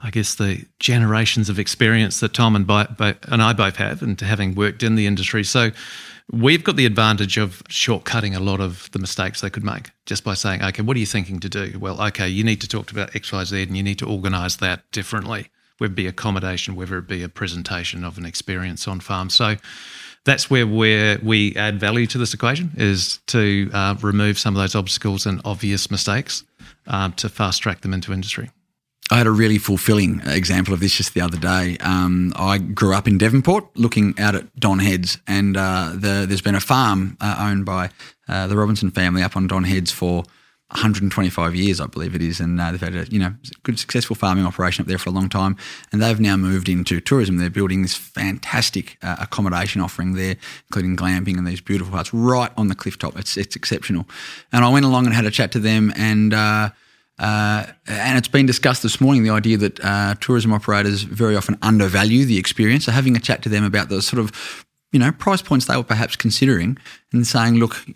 I 0.00 0.10
guess, 0.10 0.36
the 0.36 0.64
generations 0.78 1.48
of 1.48 1.58
experience 1.58 2.20
that 2.20 2.32
Tom 2.32 2.54
and, 2.54 2.64
Bo- 2.64 2.86
Bo- 2.96 3.14
and 3.24 3.42
I 3.42 3.52
both 3.52 3.74
have, 3.76 4.02
and 4.02 4.20
having 4.20 4.54
worked 4.54 4.84
in 4.84 4.94
the 4.94 5.06
industry. 5.08 5.42
So 5.42 5.72
we've 6.30 6.62
got 6.62 6.76
the 6.76 6.86
advantage 6.86 7.36
of 7.36 7.62
shortcutting 7.64 8.36
a 8.36 8.40
lot 8.40 8.60
of 8.60 8.90
the 8.92 8.98
mistakes 8.98 9.40
they 9.40 9.50
could 9.50 9.64
make 9.64 9.90
just 10.06 10.24
by 10.24 10.34
saying, 10.34 10.62
okay, 10.62 10.82
what 10.82 10.96
are 10.96 11.00
you 11.00 11.06
thinking 11.06 11.40
to 11.40 11.48
do? 11.48 11.78
Well, 11.78 12.00
okay, 12.08 12.28
you 12.28 12.44
need 12.44 12.60
to 12.60 12.68
talk 12.68 12.90
about 12.92 13.16
X, 13.16 13.32
Y, 13.32 13.44
Z, 13.44 13.62
and 13.62 13.76
you 13.76 13.82
need 13.82 13.98
to 13.98 14.06
organise 14.06 14.56
that 14.56 14.90
differently 14.92 15.50
whether 15.82 15.92
it 15.92 15.96
be 15.96 16.06
accommodation, 16.06 16.76
whether 16.76 16.98
it 16.98 17.08
be 17.08 17.24
a 17.24 17.28
presentation 17.28 18.04
of 18.04 18.16
an 18.16 18.24
experience 18.24 18.86
on 18.86 19.00
farm. 19.00 19.28
So 19.28 19.56
that's 20.24 20.48
where 20.48 20.66
we 20.66 21.16
we 21.22 21.56
add 21.56 21.80
value 21.80 22.06
to 22.06 22.18
this 22.18 22.32
equation 22.32 22.70
is 22.76 23.18
to 23.26 23.68
uh, 23.72 23.96
remove 24.00 24.38
some 24.38 24.54
of 24.54 24.62
those 24.62 24.76
obstacles 24.76 25.26
and 25.26 25.40
obvious 25.44 25.90
mistakes 25.90 26.44
um, 26.86 27.12
to 27.14 27.28
fast 27.28 27.62
track 27.62 27.80
them 27.80 27.92
into 27.92 28.12
industry. 28.12 28.50
I 29.12 29.18
had 29.18 29.26
a 29.26 29.30
really 29.30 29.58
fulfilling 29.58 30.22
example 30.24 30.72
of 30.72 30.80
this 30.80 30.96
just 30.96 31.12
the 31.12 31.20
other 31.20 31.36
day. 31.36 31.76
Um, 31.80 32.32
I 32.34 32.56
grew 32.56 32.94
up 32.94 33.06
in 33.06 33.18
Devonport, 33.18 33.66
looking 33.76 34.18
out 34.18 34.34
at 34.34 34.58
Don 34.58 34.78
Heads, 34.78 35.18
and 35.26 35.54
uh, 35.54 35.90
the, 35.92 36.24
there's 36.26 36.40
been 36.40 36.54
a 36.54 36.60
farm 36.60 37.18
uh, 37.20 37.36
owned 37.38 37.66
by 37.66 37.90
uh, 38.26 38.46
the 38.46 38.56
Robinson 38.56 38.90
family 38.90 39.22
up 39.22 39.36
on 39.36 39.46
Don 39.46 39.64
Heads 39.64 39.92
for 39.92 40.24
125 40.68 41.54
years, 41.54 41.78
I 41.78 41.88
believe 41.88 42.14
it 42.14 42.22
is, 42.22 42.40
and 42.40 42.58
uh, 42.58 42.70
they've 42.70 42.80
had 42.80 42.94
a 42.94 43.04
you 43.10 43.18
know 43.18 43.34
good 43.64 43.78
successful 43.78 44.16
farming 44.16 44.46
operation 44.46 44.80
up 44.80 44.88
there 44.88 44.96
for 44.96 45.10
a 45.10 45.12
long 45.12 45.28
time, 45.28 45.58
and 45.92 46.00
they've 46.00 46.18
now 46.18 46.38
moved 46.38 46.70
into 46.70 46.98
tourism. 46.98 47.36
They're 47.36 47.50
building 47.50 47.82
this 47.82 47.94
fantastic 47.94 48.96
uh, 49.02 49.16
accommodation 49.20 49.82
offering 49.82 50.14
there, 50.14 50.36
including 50.70 50.96
glamping 50.96 51.36
and 51.36 51.46
these 51.46 51.60
beautiful 51.60 51.94
huts 51.94 52.14
right 52.14 52.50
on 52.56 52.68
the 52.68 52.74
cliff 52.74 52.96
top. 52.98 53.18
It's 53.18 53.36
it's 53.36 53.56
exceptional, 53.56 54.08
and 54.52 54.64
I 54.64 54.70
went 54.70 54.86
along 54.86 55.04
and 55.04 55.14
had 55.14 55.26
a 55.26 55.30
chat 55.30 55.52
to 55.52 55.58
them, 55.58 55.92
and 55.96 56.32
uh, 57.22 57.66
and 57.86 58.18
it's 58.18 58.28
been 58.28 58.46
discussed 58.46 58.82
this 58.82 59.00
morning 59.00 59.22
the 59.22 59.30
idea 59.30 59.56
that 59.56 59.82
uh, 59.84 60.14
tourism 60.20 60.52
operators 60.52 61.02
very 61.02 61.36
often 61.36 61.56
undervalue 61.62 62.24
the 62.24 62.36
experience. 62.36 62.86
So 62.86 62.92
having 62.92 63.16
a 63.16 63.20
chat 63.20 63.42
to 63.42 63.48
them 63.48 63.64
about 63.64 63.88
the 63.88 64.02
sort 64.02 64.18
of 64.18 64.66
you 64.90 64.98
know, 64.98 65.10
price 65.12 65.40
points 65.40 65.66
they 65.66 65.76
were 65.76 65.84
perhaps 65.84 66.16
considering 66.16 66.76
and 67.12 67.26
saying, 67.26 67.54
look, 67.54 67.86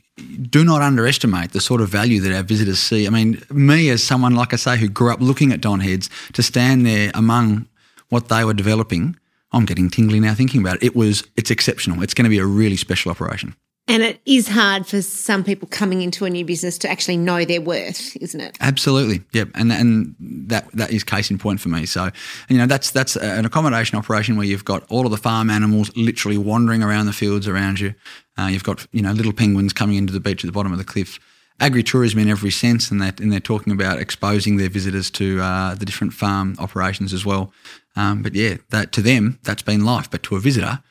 do 0.48 0.64
not 0.64 0.80
underestimate 0.80 1.50
the 1.50 1.60
sort 1.60 1.80
of 1.80 1.88
value 1.88 2.20
that 2.20 2.34
our 2.34 2.42
visitors 2.42 2.78
see. 2.78 3.06
I 3.06 3.10
mean, 3.10 3.42
me 3.50 3.90
as 3.90 4.02
someone, 4.02 4.34
like 4.34 4.54
I 4.54 4.56
say, 4.56 4.78
who 4.78 4.88
grew 4.88 5.12
up 5.12 5.20
looking 5.20 5.52
at 5.52 5.60
Don 5.60 5.80
Heads, 5.80 6.08
to 6.32 6.42
stand 6.42 6.86
there 6.86 7.10
among 7.12 7.68
what 8.08 8.28
they 8.28 8.44
were 8.44 8.54
developing, 8.54 9.16
I'm 9.52 9.66
getting 9.66 9.90
tingly 9.90 10.20
now 10.20 10.34
thinking 10.34 10.60
about 10.60 10.76
it. 10.76 10.84
It 10.84 10.96
was, 10.96 11.24
it's 11.36 11.50
exceptional. 11.50 12.02
It's 12.02 12.14
going 12.14 12.24
to 12.24 12.30
be 12.30 12.38
a 12.38 12.46
really 12.46 12.76
special 12.76 13.10
operation. 13.10 13.56
And 13.88 14.02
it 14.02 14.20
is 14.26 14.48
hard 14.48 14.84
for 14.84 15.00
some 15.00 15.44
people 15.44 15.68
coming 15.70 16.02
into 16.02 16.24
a 16.24 16.30
new 16.30 16.44
business 16.44 16.76
to 16.78 16.90
actually 16.90 17.16
know 17.16 17.44
their 17.44 17.60
worth, 17.60 18.16
isn't 18.16 18.40
it? 18.40 18.56
Absolutely, 18.60 19.22
yep. 19.32 19.48
And 19.54 19.72
and 19.72 20.16
that 20.20 20.70
that 20.72 20.90
is 20.90 21.04
case 21.04 21.30
in 21.30 21.38
point 21.38 21.60
for 21.60 21.68
me. 21.68 21.86
So, 21.86 22.10
you 22.48 22.58
know, 22.58 22.66
that's 22.66 22.90
that's 22.90 23.16
an 23.16 23.44
accommodation 23.44 23.96
operation 23.96 24.36
where 24.36 24.46
you've 24.46 24.64
got 24.64 24.84
all 24.90 25.04
of 25.04 25.12
the 25.12 25.16
farm 25.16 25.50
animals 25.50 25.96
literally 25.96 26.36
wandering 26.36 26.82
around 26.82 27.06
the 27.06 27.12
fields 27.12 27.46
around 27.46 27.78
you. 27.78 27.94
Uh, 28.36 28.46
you've 28.46 28.64
got 28.64 28.86
you 28.90 29.02
know 29.02 29.12
little 29.12 29.32
penguins 29.32 29.72
coming 29.72 29.96
into 29.96 30.12
the 30.12 30.20
beach 30.20 30.42
at 30.42 30.48
the 30.48 30.52
bottom 30.52 30.72
of 30.72 30.78
the 30.78 30.84
cliff. 30.84 31.20
Agri-tourism 31.58 32.18
in 32.18 32.28
every 32.28 32.50
sense, 32.50 32.90
and 32.90 33.00
that 33.00 33.20
and 33.20 33.32
they're 33.32 33.40
talking 33.40 33.72
about 33.72 33.98
exposing 33.98 34.56
their 34.56 34.68
visitors 34.68 35.10
to 35.12 35.40
uh, 35.40 35.74
the 35.76 35.86
different 35.86 36.12
farm 36.12 36.56
operations 36.58 37.14
as 37.14 37.24
well. 37.24 37.52
Um, 37.94 38.22
but 38.22 38.34
yeah, 38.34 38.56
that 38.70 38.90
to 38.92 39.00
them 39.00 39.38
that's 39.44 39.62
been 39.62 39.84
life, 39.84 40.10
but 40.10 40.24
to 40.24 40.36
a 40.36 40.40
visitor. 40.40 40.82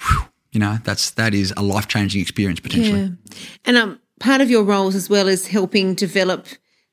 Whew, 0.00 0.28
you 0.54 0.60
know, 0.60 0.78
that's 0.84 1.10
that 1.12 1.34
is 1.34 1.52
a 1.56 1.62
life 1.62 1.88
changing 1.88 2.22
experience 2.22 2.60
potentially. 2.60 3.00
Yeah. 3.00 3.08
And 3.64 3.76
um, 3.76 4.00
part 4.20 4.40
of 4.40 4.48
your 4.48 4.62
roles 4.62 4.94
as 4.94 5.10
well 5.10 5.26
is 5.26 5.48
helping 5.48 5.94
develop 5.94 6.46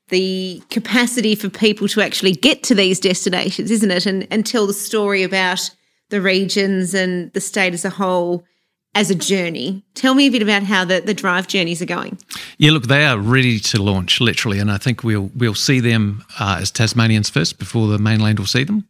the 0.08 0.60
capacity 0.68 1.36
for 1.36 1.48
people 1.48 1.88
to 1.88 2.02
actually 2.02 2.32
get 2.32 2.64
to 2.64 2.74
these 2.74 2.98
destinations, 2.98 3.70
isn't 3.70 3.90
it? 3.90 4.04
And 4.04 4.26
and 4.30 4.44
tell 4.44 4.66
the 4.66 4.74
story 4.74 5.22
about 5.22 5.70
the 6.10 6.20
regions 6.20 6.92
and 6.92 7.32
the 7.32 7.40
state 7.40 7.72
as 7.72 7.84
a 7.84 7.90
whole 7.90 8.44
as 8.94 9.10
a 9.10 9.14
journey. 9.14 9.82
Tell 9.94 10.14
me 10.14 10.26
a 10.26 10.30
bit 10.30 10.42
about 10.42 10.62
how 10.64 10.84
the, 10.84 11.00
the 11.00 11.14
drive 11.14 11.48
journeys 11.48 11.80
are 11.80 11.86
going. 11.86 12.18
Yeah, 12.58 12.72
look, 12.72 12.88
they 12.88 13.04
are 13.06 13.18
ready 13.18 13.58
to 13.60 13.82
launch, 13.82 14.20
literally, 14.20 14.58
and 14.58 14.70
I 14.70 14.78
think 14.78 15.02
we'll 15.02 15.30
we'll 15.34 15.54
see 15.54 15.80
them 15.80 16.24
uh, 16.38 16.58
as 16.60 16.70
Tasmanians 16.70 17.30
first 17.30 17.58
before 17.58 17.88
the 17.88 17.98
mainland 17.98 18.38
will 18.38 18.46
see 18.46 18.64
them. 18.64 18.86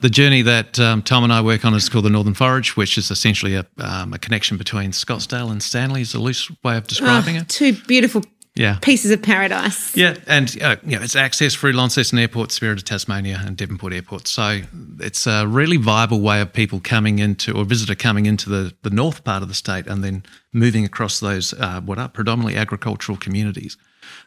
The 0.00 0.10
journey 0.10 0.42
that 0.42 0.78
um, 0.80 1.02
Tom 1.02 1.24
and 1.24 1.32
I 1.32 1.40
work 1.40 1.64
on 1.64 1.74
is 1.74 1.88
called 1.88 2.04
the 2.04 2.10
Northern 2.10 2.34
Forage, 2.34 2.76
which 2.76 2.98
is 2.98 3.10
essentially 3.10 3.54
a, 3.54 3.66
um, 3.78 4.12
a 4.12 4.18
connection 4.18 4.56
between 4.56 4.90
Scottsdale 4.90 5.50
and 5.50 5.62
Stanley. 5.62 6.00
Is 6.00 6.14
a 6.14 6.18
loose 6.18 6.50
way 6.64 6.76
of 6.76 6.86
describing 6.86 7.36
oh, 7.36 7.40
it. 7.40 7.48
Two 7.48 7.72
beautiful 7.86 8.22
yeah. 8.56 8.78
pieces 8.80 9.10
of 9.10 9.22
paradise. 9.22 9.96
Yeah, 9.96 10.16
and 10.26 10.56
uh, 10.62 10.76
you 10.84 10.96
know, 10.96 11.02
it's 11.02 11.14
access 11.14 11.54
through 11.54 11.72
Launceston 11.72 12.18
Airport, 12.18 12.50
Spirit 12.50 12.78
of 12.78 12.84
Tasmania, 12.84 13.42
and 13.44 13.56
Devonport 13.56 13.92
Airport. 13.92 14.26
So 14.26 14.62
it's 14.98 15.26
a 15.26 15.46
really 15.46 15.76
viable 15.76 16.20
way 16.20 16.40
of 16.40 16.52
people 16.52 16.80
coming 16.80 17.18
into 17.18 17.52
or 17.52 17.64
visitor 17.64 17.94
coming 17.94 18.26
into 18.26 18.48
the, 18.48 18.74
the 18.82 18.90
north 18.90 19.24
part 19.24 19.42
of 19.42 19.48
the 19.48 19.54
state 19.54 19.86
and 19.86 20.02
then 20.02 20.24
moving 20.52 20.84
across 20.84 21.20
those 21.20 21.52
uh, 21.54 21.80
what 21.82 21.98
are 21.98 22.08
predominantly 22.08 22.56
agricultural 22.56 23.18
communities. 23.18 23.76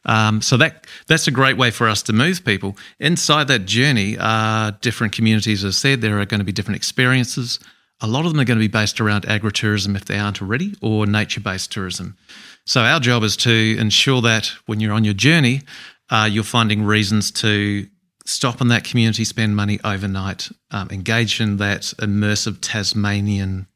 Um, 0.06 0.42
so 0.42 0.56
that 0.58 0.86
that's 1.08 1.28
a 1.28 1.32
great 1.32 1.58
way 1.58 1.72
for 1.72 1.90
us 1.90 2.02
to 2.04 2.14
move 2.14 2.46
people 2.46 2.78
inside 3.00 3.48
that 3.48 3.66
journey. 3.66 4.18
Are 4.20 4.72
different 4.72 5.14
communities, 5.14 5.64
as 5.64 5.76
I 5.76 5.78
said, 5.78 6.02
there 6.02 6.20
are 6.20 6.26
going 6.26 6.40
to 6.40 6.46
be 6.46 6.52
different 6.52 6.78
experiences. 6.78 7.60
A 8.02 8.08
lot 8.08 8.26
of 8.26 8.32
them 8.32 8.40
are 8.40 8.46
going 8.46 8.58
to 8.58 8.64
be 8.64 8.68
based 8.68 9.02
around 9.02 9.24
agritourism 9.24 9.96
if 9.96 10.06
they 10.06 10.18
aren't 10.18 10.42
already, 10.42 10.76
or 10.82 11.06
nature-based 11.06 11.72
tourism. 11.72 12.18
So 12.66 12.82
our 12.82 13.00
job 13.00 13.24
is 13.24 13.36
to 13.38 13.78
ensure 13.78 14.22
that 14.22 14.52
when 14.66 14.80
you're 14.80 14.94
on 14.94 15.04
your 15.04 15.14
journey, 15.14 15.62
uh, 16.10 16.30
you're 16.32 16.44
finding 16.44 16.84
reasons 16.84 17.32
to 17.32 17.88
stop 18.26 18.62
in 18.62 18.68
that 18.70 18.84
community, 18.84 19.24
spend 19.24 19.56
money 19.56 19.80
overnight, 19.84 20.50
um, 20.72 20.90
engage 20.92 21.42
in 21.42 21.58
that 21.58 21.82
immersive 22.00 22.60
Tasmanian 22.62 23.68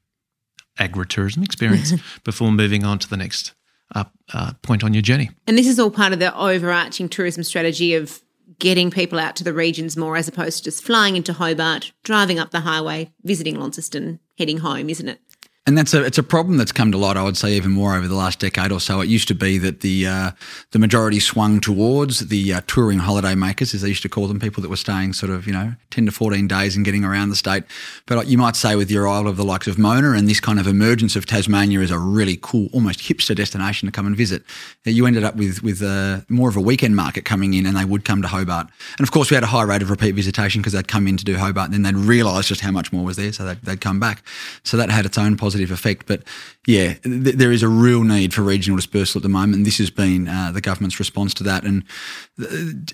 agritourism 0.80 1.44
experience 1.44 1.94
before 2.24 2.52
moving 2.52 2.84
on 2.84 3.00
to 3.00 3.10
the 3.10 3.18
next 3.18 3.54
uh, 3.96 4.06
uh, 4.34 4.54
point 4.62 4.84
on 4.84 4.94
your 4.94 5.02
journey. 5.02 5.30
And 5.48 5.58
this 5.58 5.68
is 5.68 5.80
all 5.80 5.92
part 5.92 6.14
of 6.14 6.20
the 6.20 6.36
overarching 6.36 7.10
tourism 7.10 7.44
strategy 7.44 7.94
of 7.94 8.22
getting 8.64 8.90
people 8.90 9.20
out 9.20 9.36
to 9.36 9.44
the 9.44 9.54
regions 9.54 9.98
more 9.98 10.16
as 10.16 10.30
opposed 10.30 10.60
to 10.60 10.64
just 10.64 10.86
flying 10.86 11.18
into 11.18 11.34
Hobart, 11.34 11.92
driving 12.02 12.40
up 12.40 12.52
the 12.52 12.62
highway, 12.62 13.12
visiting 13.22 13.60
Launceston, 13.60 14.22
heading 14.38 14.60
home, 14.60 14.90
isn't 14.90 15.10
it? 15.10 15.20
And 15.66 15.78
that's 15.78 15.94
a 15.94 16.04
it's 16.04 16.18
a 16.18 16.24
problem 16.24 16.58
that's 16.58 16.74
come 16.74 16.92
to 16.92 16.98
light. 16.98 17.16
I 17.16 17.24
would 17.24 17.38
say 17.38 17.54
even 17.54 17.72
more 17.72 17.96
over 17.96 18.06
the 18.06 18.16
last 18.16 18.40
decade 18.40 18.70
or 18.70 18.82
so. 18.82 19.00
It 19.00 19.08
used 19.08 19.30
to 19.30 19.34
be 19.34 19.58
that 19.60 19.80
the 19.80 20.06
uh, 20.08 20.32
the 20.72 20.80
majority 20.80 21.22
swung 21.22 21.62
towards 21.62 22.28
the 22.28 22.56
uh, 22.56 22.62
touring 22.68 23.00
holiday 23.00 23.34
makers, 23.34 23.74
as 23.74 23.82
they 23.82 23.88
used 23.88 24.02
to 24.02 24.10
call 24.10 24.28
them, 24.28 24.42
people 24.42 24.62
that 24.62 24.68
were 24.68 24.76
staying 24.76 25.14
sort 25.14 25.32
of 25.32 25.48
you 25.48 25.54
know 25.54 25.76
ten 25.90 26.06
to 26.06 26.12
fourteen 26.12 26.50
days 26.50 26.76
and 26.76 26.84
getting 26.84 27.06
around 27.06 27.30
the 27.30 27.38
state. 27.38 27.64
But 28.08 28.28
you 28.28 28.38
might 28.38 28.58
say 28.58 28.76
with 28.76 28.92
your 28.92 29.06
arrival 29.06 29.30
of 29.30 29.38
the 29.38 29.46
likes 29.46 29.68
of 29.68 29.78
Mona 29.78 30.12
and 30.12 30.28
this 30.28 30.42
kind 30.42 30.60
of 30.60 30.68
emergence 30.68 31.16
of 31.16 31.26
Tasmania 31.26 31.80
as 31.80 31.92
a 31.92 31.98
really 31.98 32.38
cool, 32.42 32.68
almost 32.74 33.00
hipster 33.00 33.34
destination 33.34 33.86
to 33.86 33.92
come 33.94 34.06
and 34.06 34.18
visit, 34.18 34.44
you 34.84 35.06
ended 35.06 35.24
up 35.24 35.38
with 35.38 35.64
with 35.64 35.82
uh, 35.82 36.20
more 36.28 36.50
of 36.50 36.58
a 36.58 36.62
weekend 36.62 36.98
market 36.98 37.24
coming 37.24 37.54
in, 37.54 37.66
and 37.66 37.78
they 37.78 37.86
would 37.86 38.04
come 38.04 38.22
to 38.22 38.28
Hobart. 38.28 38.68
And 38.98 39.08
of 39.08 39.12
course, 39.12 39.32
we 39.32 39.36
had 39.36 39.46
a 39.46 39.48
high 39.48 39.64
rate 39.64 39.82
of 39.82 39.90
repeat 39.90 40.12
visitation 40.12 40.60
because 40.60 40.74
they'd 40.74 40.90
come 40.90 41.08
in 41.08 41.16
to 41.16 41.24
do 41.24 41.38
Hobart, 41.38 41.72
and 41.72 41.74
then 41.74 41.84
they'd 41.84 42.06
realise 42.06 42.50
just 42.50 42.60
how 42.60 42.72
much 42.72 42.92
more 42.92 43.06
was 43.06 43.16
there, 43.16 43.32
so 43.32 43.46
they'd, 43.46 43.62
they'd 43.62 43.80
come 43.80 44.02
back. 44.02 44.24
So 44.64 44.76
that 44.76 44.90
had 44.90 45.06
its 45.06 45.18
own 45.18 45.38
positive 45.38 45.53
positive 45.54 45.72
effect. 45.72 46.08
But 46.08 46.24
yeah, 46.66 46.94
th- 46.94 47.36
there 47.36 47.52
is 47.52 47.62
a 47.62 47.68
real 47.68 48.04
need 48.04 48.34
for 48.34 48.42
regional 48.42 48.78
dispersal 48.78 49.20
at 49.20 49.24
the 49.24 49.30
moment. 49.30 49.66
This 49.66 49.78
has 49.78 49.92
been 49.92 50.28
uh, 50.28 50.52
the 50.52 50.62
government's 50.62 51.00
response 51.00 51.34
to 51.36 51.44
that. 51.44 51.64
And 51.64 51.84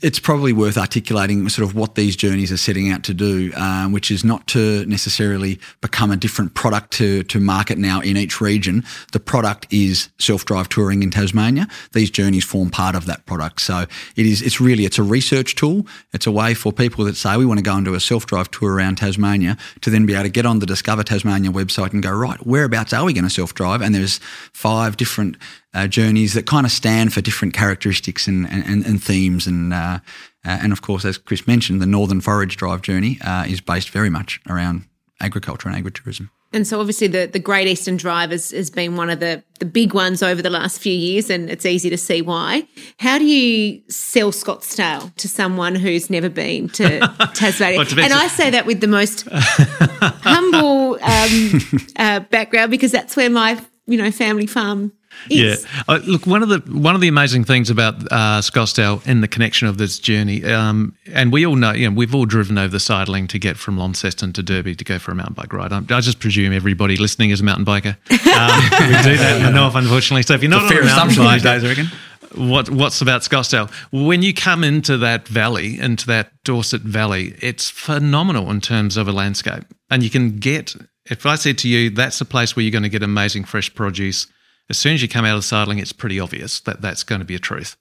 it's 0.01 0.19
probably 0.19 0.51
worth 0.51 0.77
articulating 0.77 1.47
sort 1.49 1.67
of 1.67 1.75
what 1.75 1.95
these 1.95 2.15
journeys 2.15 2.51
are 2.51 2.57
setting 2.57 2.91
out 2.91 3.03
to 3.03 3.13
do, 3.13 3.53
um, 3.55 3.93
which 3.93 4.11
is 4.11 4.23
not 4.23 4.47
to 4.47 4.85
necessarily 4.85 5.59
become 5.81 6.11
a 6.11 6.17
different 6.17 6.53
product 6.53 6.91
to, 6.91 7.23
to 7.23 7.39
market 7.39 7.77
now 7.77 8.01
in 8.01 8.17
each 8.17 8.41
region. 8.41 8.83
The 9.13 9.19
product 9.19 9.67
is 9.71 10.09
self-drive 10.17 10.67
touring 10.67 11.03
in 11.03 11.11
Tasmania. 11.11 11.67
These 11.93 12.11
journeys 12.11 12.43
form 12.43 12.69
part 12.69 12.95
of 12.95 13.05
that 13.05 13.25
product. 13.25 13.61
So 13.61 13.85
it 14.15 14.25
is, 14.25 14.41
it's 14.41 14.59
really, 14.59 14.83
it's 14.85 14.99
a 14.99 15.03
research 15.03 15.55
tool. 15.55 15.87
It's 16.11 16.27
a 16.27 16.31
way 16.31 16.53
for 16.53 16.73
people 16.73 17.05
that 17.05 17.15
say 17.15 17.37
we 17.37 17.45
want 17.45 17.59
to 17.59 17.63
go 17.63 17.75
and 17.75 17.85
do 17.85 17.93
a 17.93 17.99
self-drive 17.99 18.51
tour 18.51 18.73
around 18.73 18.97
Tasmania 18.97 19.57
to 19.81 19.89
then 19.89 20.05
be 20.05 20.13
able 20.13 20.23
to 20.23 20.29
get 20.29 20.45
on 20.45 20.59
the 20.59 20.65
Discover 20.65 21.03
Tasmania 21.03 21.51
website 21.51 21.93
and 21.93 22.03
go, 22.03 22.11
right, 22.11 22.45
whereabouts 22.49 22.93
are 22.93 23.05
we 23.05 23.13
going 23.13 23.23
to 23.23 23.29
self-drive? 23.29 23.81
And 23.81 23.93
there's 23.93 24.19
five 24.53 24.97
different 24.97 25.37
uh, 25.73 25.87
journeys 25.87 26.33
that 26.33 26.45
kind 26.45 26.65
of 26.65 26.71
stand 26.71 27.13
for 27.13 27.21
different 27.21 27.53
characteristics 27.53 28.27
and, 28.27 28.47
and, 28.47 28.85
and 28.85 29.01
themes. 29.01 29.47
And, 29.47 29.73
uh, 29.73 29.99
uh, 30.45 30.59
and 30.61 30.71
of 30.71 30.81
course, 30.81 31.05
as 31.05 31.17
Chris 31.17 31.47
mentioned, 31.47 31.81
the 31.81 31.85
Northern 31.85 32.21
Forage 32.21 32.57
Drive 32.57 32.81
journey 32.81 33.19
uh, 33.21 33.45
is 33.47 33.61
based 33.61 33.89
very 33.91 34.09
much 34.09 34.41
around 34.49 34.85
agriculture 35.21 35.69
and 35.69 35.83
agritourism. 35.83 36.29
And 36.51 36.65
so 36.65 36.79
obviously 36.79 37.07
the, 37.07 37.27
the 37.27 37.39
Great 37.39 37.67
Eastern 37.67 37.95
Drive 37.95 38.31
has, 38.31 38.49
has 38.51 38.71
been 38.71 38.95
one 38.95 39.09
of 39.09 39.19
the, 39.19 39.43
the 39.59 39.65
big 39.65 39.93
ones 39.93 40.23
over 40.23 40.41
the 40.41 40.49
last 40.49 40.81
few 40.81 40.93
years 40.93 41.29
and 41.29 41.49
it's 41.49 41.65
easy 41.65 41.89
to 41.91 41.97
see 41.97 42.21
why. 42.21 42.67
How 42.97 43.19
do 43.19 43.25
you 43.25 43.83
sell 43.87 44.31
Scottsdale 44.31 45.13
to 45.15 45.27
someone 45.27 45.75
who's 45.75 46.09
never 46.09 46.29
been 46.29 46.69
to 46.69 46.99
Tasmania? 47.35 47.77
well, 47.77 47.99
and 47.99 48.13
I 48.13 48.27
say 48.27 48.49
that 48.49 48.65
with 48.65 48.81
the 48.81 48.87
most 48.87 49.27
humble 49.31 50.95
um, 51.03 51.61
uh, 51.97 52.19
background 52.31 52.71
because 52.71 52.91
that's 52.91 53.15
where 53.15 53.29
my 53.29 53.63
you 53.85 53.97
know 53.97 54.11
family 54.11 54.45
farm 54.47 54.91
yeah. 55.27 55.55
Uh, 55.87 55.99
look, 56.05 56.25
one 56.25 56.43
of 56.43 56.49
the 56.49 56.59
one 56.71 56.95
of 56.95 57.01
the 57.01 57.07
amazing 57.07 57.43
things 57.43 57.69
about 57.69 57.95
uh, 58.11 58.41
Scottsdale 58.41 59.05
and 59.05 59.21
the 59.21 59.27
connection 59.27 59.67
of 59.67 59.77
this 59.77 59.99
journey, 59.99 60.43
um, 60.45 60.95
and 61.13 61.31
we 61.31 61.45
all 61.45 61.55
know, 61.55 61.71
you 61.71 61.89
know, 61.89 61.95
we've 61.95 62.15
all 62.15 62.25
driven 62.25 62.57
over 62.57 62.69
the 62.69 62.79
Sideling 62.79 63.27
to 63.27 63.39
get 63.39 63.57
from 63.57 63.77
Launceston 63.77 64.33
to 64.33 64.43
Derby 64.43 64.75
to 64.75 64.83
go 64.83 64.99
for 64.99 65.11
a 65.11 65.15
mountain 65.15 65.35
bike 65.35 65.53
ride. 65.53 65.73
I, 65.73 65.77
I 65.89 66.01
just 66.01 66.19
presume 66.19 66.53
everybody 66.53 66.97
listening 66.97 67.31
is 67.31 67.41
a 67.41 67.43
mountain 67.43 67.65
biker. 67.65 67.97
Um, 68.39 68.61
we 68.87 68.95
do 69.03 69.17
that 69.17 69.37
in 69.37 69.43
the 69.43 69.51
north, 69.51 69.75
unfortunately. 69.75 70.23
So 70.23 70.33
if 70.33 70.41
you're 70.41 70.49
not 70.51 70.71
on 70.71 70.77
a 70.77 70.85
mountain 70.85 71.17
bike, 71.17 71.41
days, 71.41 71.63
I 71.63 71.67
reckon. 71.67 71.87
What 72.35 72.69
what's 72.69 73.01
about 73.01 73.21
Scottsdale? 73.21 73.71
When 73.91 74.21
you 74.21 74.33
come 74.33 74.63
into 74.63 74.97
that 74.97 75.27
valley, 75.27 75.79
into 75.79 76.05
that 76.07 76.31
Dorset 76.43 76.81
Valley, 76.81 77.35
it's 77.41 77.69
phenomenal 77.69 78.51
in 78.51 78.61
terms 78.61 78.97
of 78.97 79.07
a 79.07 79.11
landscape, 79.11 79.63
and 79.89 80.03
you 80.03 80.09
can 80.09 80.37
get. 80.37 80.75
If 81.05 81.25
I 81.25 81.35
said 81.35 81.57
to 81.59 81.67
you, 81.67 81.89
that's 81.89 82.21
a 82.21 82.25
place 82.25 82.55
where 82.55 82.63
you're 82.63 82.71
going 82.71 82.83
to 82.83 82.89
get 82.89 83.01
amazing 83.01 83.45
fresh 83.45 83.73
produce 83.73 84.27
as 84.69 84.77
soon 84.77 84.93
as 84.93 85.01
you 85.01 85.07
come 85.07 85.25
out 85.25 85.35
of 85.35 85.41
the 85.41 85.47
Sideling, 85.47 85.79
it's 85.79 85.93
pretty 85.93 86.19
obvious 86.19 86.59
that 86.61 86.81
that's 86.81 87.03
going 87.03 87.19
to 87.19 87.25
be 87.25 87.35
a 87.35 87.39
truth. 87.39 87.75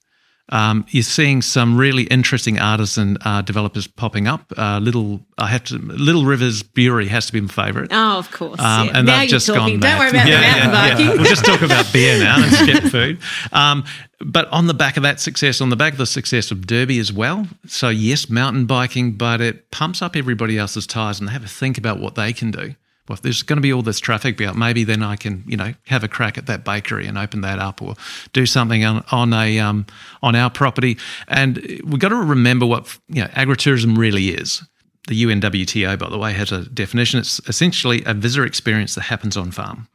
Um, 0.51 0.85
you're 0.89 1.03
seeing 1.03 1.41
some 1.41 1.77
really 1.77 2.03
interesting 2.03 2.57
artisan 2.57 3.17
uh, 3.23 3.43
developers 3.43 3.85
popping 3.85 4.27
up. 4.27 4.51
Uh, 4.57 4.79
little, 4.79 5.21
I 5.37 5.47
have 5.47 5.63
to. 5.65 5.77
Little 5.77 6.25
Rivers 6.25 6.63
Brewery 6.63 7.07
has 7.07 7.27
to 7.27 7.33
be 7.33 7.41
my 7.41 7.47
favourite. 7.47 7.89
Oh, 7.91 8.17
of 8.17 8.31
course. 8.31 8.59
Um, 8.59 8.87
yeah. 8.87 8.97
And 8.97 9.05
now 9.05 9.19
they've 9.19 9.29
just 9.29 9.45
talking. 9.45 9.79
gone. 9.79 9.91
Don't 9.91 9.99
worry 9.99 10.09
about 10.09 10.27
yeah, 10.27 10.35
the 10.37 10.41
mountain 10.41 10.71
yeah, 10.71 10.89
biking. 10.89 11.05
Yeah. 11.05 11.13
We'll 11.13 11.23
just 11.25 11.45
talk 11.45 11.61
about 11.61 11.85
beer 11.93 12.17
now 12.17 12.43
and 12.43 12.51
skip 12.51 12.83
food. 12.91 13.19
Um, 13.51 13.83
but 14.21 14.47
on 14.47 14.65
the 14.65 14.73
back 14.73 14.97
of 14.97 15.03
that 15.03 15.19
success, 15.19 15.61
on 15.61 15.69
the 15.69 15.75
back 15.75 15.93
of 15.93 15.99
the 15.99 16.07
success 16.07 16.49
of 16.49 16.65
Derby 16.65 16.97
as 16.97 17.13
well. 17.13 17.47
So 17.67 17.89
yes, 17.89 18.27
mountain 18.27 18.65
biking, 18.65 19.13
but 19.13 19.41
it 19.41 19.69
pumps 19.69 20.01
up 20.01 20.15
everybody 20.15 20.57
else's 20.57 20.87
tires 20.87 21.19
and 21.19 21.29
they 21.29 21.33
have 21.33 21.43
a 21.43 21.47
think 21.47 21.77
about 21.77 21.99
what 21.99 22.15
they 22.15 22.33
can 22.33 22.49
do 22.49 22.73
well, 23.09 23.15
if 23.15 23.23
there's 23.23 23.41
going 23.41 23.57
to 23.57 23.61
be 23.61 23.73
all 23.73 23.81
this 23.81 23.99
traffic 23.99 24.37
built, 24.37 24.55
maybe 24.55 24.83
then 24.83 25.01
I 25.01 25.15
can, 25.15 25.43
you 25.47 25.57
know, 25.57 25.73
have 25.87 26.03
a 26.03 26.07
crack 26.07 26.37
at 26.37 26.45
that 26.45 26.63
bakery 26.63 27.07
and 27.07 27.17
open 27.17 27.41
that 27.41 27.57
up, 27.57 27.81
or 27.81 27.95
do 28.33 28.45
something 28.45 28.85
on, 28.85 29.03
on 29.11 29.33
a 29.33 29.57
um, 29.57 29.87
on 30.21 30.35
our 30.35 30.51
property. 30.51 30.95
And 31.27 31.57
we've 31.83 31.99
got 31.99 32.09
to 32.09 32.15
remember 32.15 32.67
what 32.67 32.97
you 33.07 33.23
know 33.23 33.27
agritourism 33.29 33.97
really 33.97 34.29
is. 34.29 34.61
The 35.07 35.23
UNWTO, 35.23 35.97
by 35.97 36.07
the 36.07 36.19
way, 36.19 36.33
has 36.33 36.51
a 36.51 36.65
definition. 36.65 37.19
It's 37.19 37.41
essentially 37.47 38.03
a 38.05 38.13
visitor 38.13 38.45
experience 38.45 38.93
that 38.93 39.01
happens 39.01 39.35
on 39.35 39.49
farm. 39.49 39.87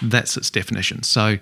That's 0.00 0.38
its 0.38 0.48
definition. 0.48 1.02
So, 1.02 1.36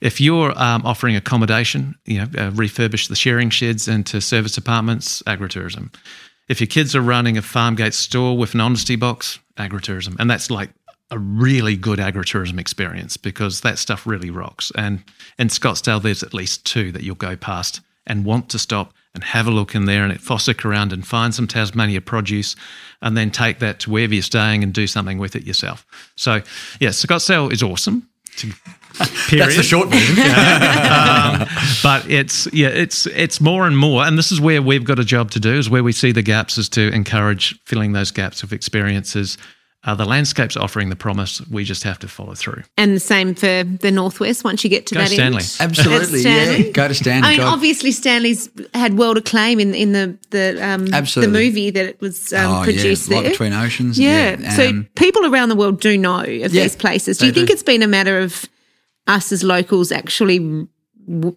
if 0.00 0.20
you're 0.20 0.56
um, 0.56 0.86
offering 0.86 1.16
accommodation, 1.16 1.96
you 2.04 2.18
know, 2.18 2.24
uh, 2.24 2.52
refurbish 2.52 3.08
the 3.08 3.16
shearing 3.16 3.50
sheds 3.50 3.88
into 3.88 4.20
service 4.20 4.56
apartments, 4.56 5.20
agritourism. 5.22 5.92
If 6.48 6.60
your 6.60 6.68
kids 6.68 6.94
are 6.94 7.00
running 7.00 7.36
a 7.36 7.42
farm 7.42 7.74
gate 7.74 7.94
store 7.94 8.38
with 8.38 8.54
an 8.54 8.60
honesty 8.60 8.94
box, 8.94 9.40
agritourism. 9.56 10.16
And 10.18 10.30
that's 10.30 10.50
like 10.50 10.70
a 11.10 11.18
really 11.18 11.76
good 11.76 11.98
agritourism 11.98 12.58
experience 12.58 13.16
because 13.16 13.60
that 13.60 13.78
stuff 13.78 14.06
really 14.06 14.30
rocks. 14.30 14.72
And 14.74 15.04
in 15.38 15.48
Scottsdale, 15.48 16.02
there's 16.02 16.22
at 16.22 16.34
least 16.34 16.64
two 16.66 16.90
that 16.92 17.02
you'll 17.02 17.14
go 17.14 17.36
past 17.36 17.80
and 18.06 18.24
want 18.24 18.48
to 18.50 18.58
stop 18.58 18.92
and 19.14 19.24
have 19.24 19.46
a 19.46 19.50
look 19.50 19.74
in 19.74 19.86
there 19.86 20.04
and 20.04 20.12
Fossick 20.18 20.64
around 20.64 20.92
and 20.92 21.06
find 21.06 21.34
some 21.34 21.46
Tasmania 21.46 22.00
produce 22.00 22.54
and 23.00 23.16
then 23.16 23.30
take 23.30 23.60
that 23.60 23.80
to 23.80 23.90
wherever 23.90 24.12
you're 24.12 24.22
staying 24.22 24.62
and 24.62 24.74
do 24.74 24.86
something 24.86 25.18
with 25.18 25.34
it 25.34 25.44
yourself. 25.44 25.86
So, 26.16 26.42
yeah, 26.80 26.90
Scottsdale 26.90 27.52
is 27.52 27.62
awesome. 27.62 28.08
That's 28.98 29.56
the 29.56 29.62
short 29.62 29.88
version. 29.88 30.18
um, 30.20 31.46
but 31.82 32.10
it's 32.10 32.50
yeah, 32.52 32.68
it's 32.68 33.06
it's 33.06 33.40
more 33.40 33.66
and 33.66 33.76
more, 33.76 34.04
and 34.04 34.16
this 34.16 34.32
is 34.32 34.40
where 34.40 34.62
we've 34.62 34.84
got 34.84 34.98
a 34.98 35.04
job 35.04 35.30
to 35.32 35.40
do. 35.40 35.54
Is 35.54 35.68
where 35.68 35.84
we 35.84 35.92
see 35.92 36.12
the 36.12 36.22
gaps 36.22 36.56
is 36.56 36.68
to 36.70 36.92
encourage 36.92 37.60
filling 37.64 37.92
those 37.92 38.10
gaps 38.10 38.42
of 38.42 38.52
experiences. 38.52 39.36
Uh, 39.86 39.94
the 39.94 40.04
landscape's 40.04 40.56
offering 40.56 40.88
the 40.88 40.96
promise. 40.96 41.40
We 41.48 41.62
just 41.62 41.84
have 41.84 42.00
to 42.00 42.08
follow 42.08 42.34
through. 42.34 42.64
And 42.76 42.96
the 42.96 43.00
same 43.00 43.36
for 43.36 43.62
the 43.62 43.92
northwest. 43.92 44.42
Once 44.42 44.64
you 44.64 44.68
get 44.68 44.86
to 44.86 44.96
Go 44.96 45.00
that 45.02 45.10
Stanley. 45.10 45.38
end, 45.38 45.56
absolutely, 45.60 46.22
yeah. 46.22 46.70
Go 46.72 46.88
to 46.88 46.94
Stanley. 46.94 47.28
I 47.28 47.30
mean, 47.30 47.38
God. 47.38 47.52
obviously, 47.52 47.92
Stanley's 47.92 48.50
had 48.74 48.98
world 48.98 49.16
acclaim 49.16 49.60
in 49.60 49.76
in 49.76 49.92
the 49.92 50.18
the 50.30 50.58
um, 50.60 50.92
absolutely. 50.92 51.32
the 51.32 51.38
movie 51.38 51.70
that 51.70 51.86
it 51.86 52.00
was 52.00 52.32
um, 52.32 52.56
oh, 52.56 52.64
produced 52.64 53.08
yeah. 53.08 53.22
there. 53.22 53.30
Between 53.30 53.52
Oceans. 53.52 53.96
Yeah. 53.96 54.36
yeah. 54.40 54.50
So 54.50 54.68
um, 54.70 54.88
people 54.96 55.24
around 55.24 55.50
the 55.50 55.56
world 55.56 55.80
do 55.80 55.96
know 55.96 56.20
of 56.20 56.28
yeah, 56.28 56.48
these 56.48 56.74
places. 56.74 57.18
Do 57.18 57.26
you 57.26 57.32
think 57.32 57.46
do. 57.46 57.52
it's 57.52 57.62
been 57.62 57.82
a 57.82 57.88
matter 57.88 58.18
of 58.18 58.44
us 59.06 59.30
as 59.30 59.44
locals 59.44 59.92
actually 59.92 60.66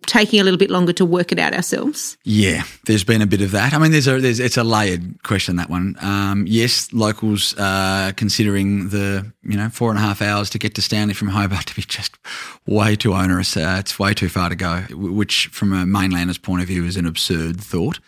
taking 0.05 0.39
a 0.39 0.43
little 0.43 0.57
bit 0.57 0.69
longer 0.69 0.93
to 0.93 1.05
work 1.05 1.31
it 1.31 1.39
out 1.39 1.53
ourselves? 1.53 2.17
Yeah, 2.23 2.63
there's 2.85 3.03
been 3.03 3.21
a 3.21 3.27
bit 3.27 3.41
of 3.41 3.51
that. 3.51 3.73
I 3.73 3.77
mean, 3.77 3.91
there's 3.91 4.07
a 4.07 4.19
there's 4.19 4.39
it's 4.39 4.57
a 4.57 4.63
layered 4.63 5.21
question 5.23 5.55
that 5.57 5.69
one. 5.69 5.95
Um, 6.01 6.45
yes, 6.47 6.91
locals 6.93 7.55
are 7.57 8.11
considering 8.13 8.89
the 8.89 9.31
you 9.43 9.57
know 9.57 9.69
four 9.69 9.89
and 9.89 9.99
a 9.99 10.01
half 10.01 10.21
hours 10.21 10.49
to 10.51 10.59
get 10.59 10.75
to 10.75 10.81
Stanley 10.81 11.13
from 11.13 11.29
Hobart 11.29 11.67
to 11.67 11.75
be 11.75 11.81
just 11.81 12.17
way 12.65 12.95
too 12.95 13.13
onerous. 13.13 13.55
Uh, 13.55 13.77
it's 13.79 13.99
way 13.99 14.13
too 14.13 14.29
far 14.29 14.49
to 14.49 14.55
go, 14.55 14.81
which 14.91 15.47
from 15.47 15.73
a 15.73 15.85
mainlander's 15.85 16.37
point 16.37 16.61
of 16.61 16.67
view 16.67 16.85
is 16.85 16.97
an 16.97 17.05
absurd 17.05 17.61
thought 17.61 17.99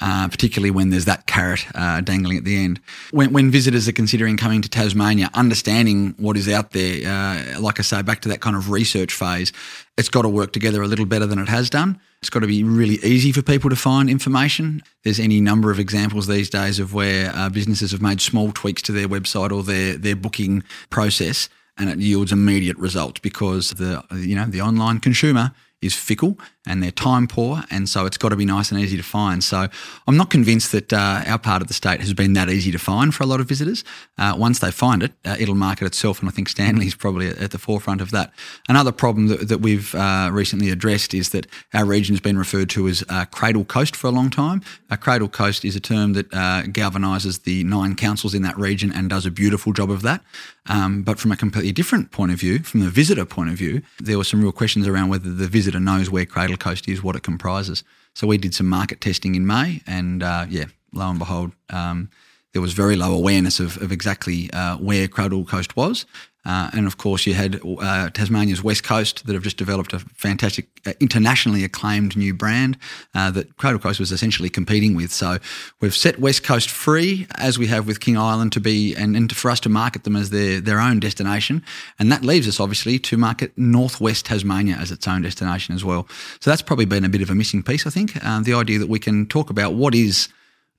uh, 0.00 0.28
particularly 0.28 0.70
when 0.70 0.90
there's 0.90 1.06
that 1.06 1.26
carrot 1.26 1.66
uh, 1.74 2.00
dangling 2.00 2.36
at 2.36 2.44
the 2.44 2.56
end. 2.56 2.80
When, 3.10 3.32
when, 3.32 3.50
visitors 3.50 3.88
are 3.88 3.92
considering 3.92 4.36
coming 4.36 4.60
to 4.62 4.68
Tasmania, 4.68 5.30
understanding 5.34 6.14
what 6.18 6.36
is 6.36 6.48
out 6.48 6.72
there, 6.72 7.08
uh, 7.08 7.60
like 7.60 7.78
I 7.78 7.82
say, 7.82 8.02
back 8.02 8.20
to 8.22 8.28
that 8.28 8.40
kind 8.40 8.56
of 8.56 8.70
research 8.70 9.14
phase, 9.14 9.52
it's 9.96 10.08
got 10.08 10.22
to 10.22 10.28
work 10.28 10.52
together 10.52 10.82
a 10.82 10.86
little 10.86 11.06
better 11.06 11.26
than 11.26 11.38
it 11.38 11.48
has 11.48 11.70
done. 11.70 11.98
It's 12.20 12.30
got 12.30 12.40
to 12.40 12.46
be 12.46 12.62
really 12.62 12.96
easy 12.96 13.32
for 13.32 13.42
people 13.42 13.70
to 13.70 13.76
find 13.76 14.10
information. 14.10 14.82
There's 15.04 15.20
any 15.20 15.40
number 15.40 15.70
of 15.70 15.78
examples 15.78 16.26
these 16.26 16.50
days 16.50 16.78
of 16.78 16.92
where 16.92 17.34
uh, 17.34 17.48
businesses 17.48 17.92
have 17.92 18.02
made 18.02 18.20
small 18.20 18.52
tweaks 18.52 18.82
to 18.82 18.92
their 18.92 19.08
website 19.08 19.52
or 19.52 19.62
their, 19.62 19.96
their 19.96 20.16
booking 20.16 20.62
process 20.90 21.48
and 21.78 21.90
it 21.90 21.98
yields 21.98 22.32
immediate 22.32 22.76
results 22.78 23.20
because 23.20 23.70
the 23.70 24.02
you 24.14 24.34
know 24.34 24.46
the 24.46 24.60
online 24.60 24.98
consumer 24.98 25.52
is 25.86 25.94
fickle 25.94 26.38
and 26.66 26.82
they're 26.82 26.90
time 26.90 27.28
poor, 27.28 27.62
and 27.70 27.88
so 27.88 28.06
it's 28.06 28.18
got 28.18 28.30
to 28.30 28.36
be 28.36 28.44
nice 28.44 28.72
and 28.72 28.80
easy 28.80 28.96
to 28.96 29.02
find. 29.02 29.42
So 29.42 29.68
I'm 30.06 30.16
not 30.16 30.30
convinced 30.30 30.72
that 30.72 30.92
uh, 30.92 31.22
our 31.26 31.38
part 31.38 31.62
of 31.62 31.68
the 31.68 31.74
state 31.74 32.00
has 32.00 32.12
been 32.12 32.32
that 32.32 32.50
easy 32.50 32.72
to 32.72 32.78
find 32.78 33.14
for 33.14 33.22
a 33.22 33.26
lot 33.26 33.40
of 33.40 33.48
visitors. 33.48 33.84
Uh, 34.18 34.34
once 34.36 34.58
they 34.58 34.72
find 34.72 35.02
it, 35.02 35.12
uh, 35.24 35.36
it'll 35.38 35.54
market 35.54 35.86
itself, 35.86 36.20
and 36.20 36.28
I 36.28 36.32
think 36.32 36.48
Stanley's 36.48 36.94
probably 36.94 37.28
at, 37.28 37.52
the 37.52 37.58
forefront 37.58 38.00
of 38.00 38.10
that. 38.10 38.32
Another 38.68 38.90
problem 38.90 39.28
that, 39.28 39.48
that 39.48 39.60
we've 39.60 39.94
uh, 39.94 40.30
recently 40.32 40.70
addressed 40.70 41.14
is 41.14 41.30
that 41.30 41.46
our 41.72 41.84
region 41.84 42.14
has 42.14 42.20
been 42.20 42.36
referred 42.36 42.68
to 42.70 42.88
as 42.88 43.04
uh, 43.08 43.24
Cradle 43.26 43.64
Coast 43.64 43.94
for 43.94 44.08
a 44.08 44.10
long 44.10 44.30
time. 44.30 44.62
Uh, 44.90 44.96
Cradle 44.96 45.28
Coast 45.28 45.64
is 45.64 45.76
a 45.76 45.80
term 45.80 46.14
that 46.14 46.28
galvanises 46.30 47.44
the 47.44 47.62
nine 47.62 47.94
councils 47.94 48.34
in 48.34 48.42
that 48.42 48.58
region 48.58 48.92
and 48.92 49.08
does 49.08 49.24
a 49.24 49.30
beautiful 49.30 49.72
job 49.72 49.90
of 49.90 50.02
that. 50.02 50.22
Um, 50.68 51.02
but 51.02 51.18
from 51.18 51.32
a 51.32 51.36
completely 51.36 51.72
different 51.72 52.10
point 52.10 52.32
of 52.32 52.40
view, 52.40 52.58
from 52.60 52.80
the 52.80 52.90
visitor 52.90 53.24
point 53.24 53.50
of 53.50 53.56
view, 53.56 53.82
there 53.98 54.18
were 54.18 54.24
some 54.24 54.42
real 54.42 54.52
questions 54.52 54.86
around 54.86 55.08
whether 55.08 55.32
the 55.32 55.46
visitor 55.46 55.80
knows 55.80 56.10
where 56.10 56.26
Cradle 56.26 56.56
Coast 56.56 56.88
is, 56.88 57.02
what 57.02 57.16
it 57.16 57.22
comprises. 57.22 57.84
So 58.14 58.26
we 58.26 58.38
did 58.38 58.54
some 58.54 58.66
market 58.66 59.00
testing 59.00 59.34
in 59.34 59.46
May, 59.46 59.82
and 59.86 60.22
uh, 60.22 60.46
yeah, 60.48 60.66
lo 60.92 61.08
and 61.10 61.18
behold, 61.18 61.52
um, 61.70 62.10
there 62.52 62.62
was 62.62 62.72
very 62.72 62.96
low 62.96 63.12
awareness 63.12 63.60
of, 63.60 63.80
of 63.82 63.92
exactly 63.92 64.50
uh, 64.52 64.76
where 64.78 65.08
Cradle 65.08 65.44
Coast 65.44 65.76
was. 65.76 66.06
Uh, 66.46 66.70
and 66.72 66.86
of 66.86 66.96
course, 66.96 67.26
you 67.26 67.34
had 67.34 67.60
uh, 67.80 68.08
Tasmania's 68.10 68.62
West 68.62 68.84
Coast 68.84 69.26
that 69.26 69.34
have 69.34 69.42
just 69.42 69.56
developed 69.56 69.92
a 69.92 69.98
fantastic, 69.98 70.68
uh, 70.86 70.92
internationally 71.00 71.64
acclaimed 71.64 72.16
new 72.16 72.32
brand 72.32 72.78
uh, 73.14 73.30
that 73.32 73.56
Cradle 73.56 73.80
Coast 73.80 73.98
was 73.98 74.12
essentially 74.12 74.48
competing 74.48 74.94
with. 74.94 75.12
So 75.12 75.38
we've 75.80 75.94
set 75.94 76.20
West 76.20 76.44
Coast 76.44 76.70
free, 76.70 77.26
as 77.34 77.58
we 77.58 77.66
have 77.66 77.88
with 77.88 77.98
King 77.98 78.16
Island, 78.16 78.52
to 78.52 78.60
be 78.60 78.94
and, 78.94 79.16
and 79.16 79.34
for 79.34 79.50
us 79.50 79.58
to 79.60 79.68
market 79.68 80.04
them 80.04 80.14
as 80.14 80.30
their 80.30 80.60
their 80.60 80.80
own 80.80 81.00
destination. 81.00 81.64
And 81.98 82.12
that 82.12 82.22
leaves 82.22 82.46
us 82.46 82.60
obviously 82.60 82.98
to 83.00 83.16
market 83.16 83.52
Northwest 83.56 84.26
Tasmania 84.26 84.76
as 84.76 84.92
its 84.92 85.08
own 85.08 85.22
destination 85.22 85.74
as 85.74 85.84
well. 85.84 86.06
So 86.40 86.50
that's 86.50 86.62
probably 86.62 86.86
been 86.86 87.04
a 87.04 87.08
bit 87.08 87.22
of 87.22 87.30
a 87.30 87.34
missing 87.34 87.62
piece, 87.62 87.86
I 87.86 87.90
think. 87.90 88.24
Uh, 88.24 88.40
the 88.40 88.54
idea 88.54 88.78
that 88.78 88.88
we 88.88 89.00
can 89.00 89.26
talk 89.26 89.50
about 89.50 89.74
what 89.74 89.94
is 89.94 90.28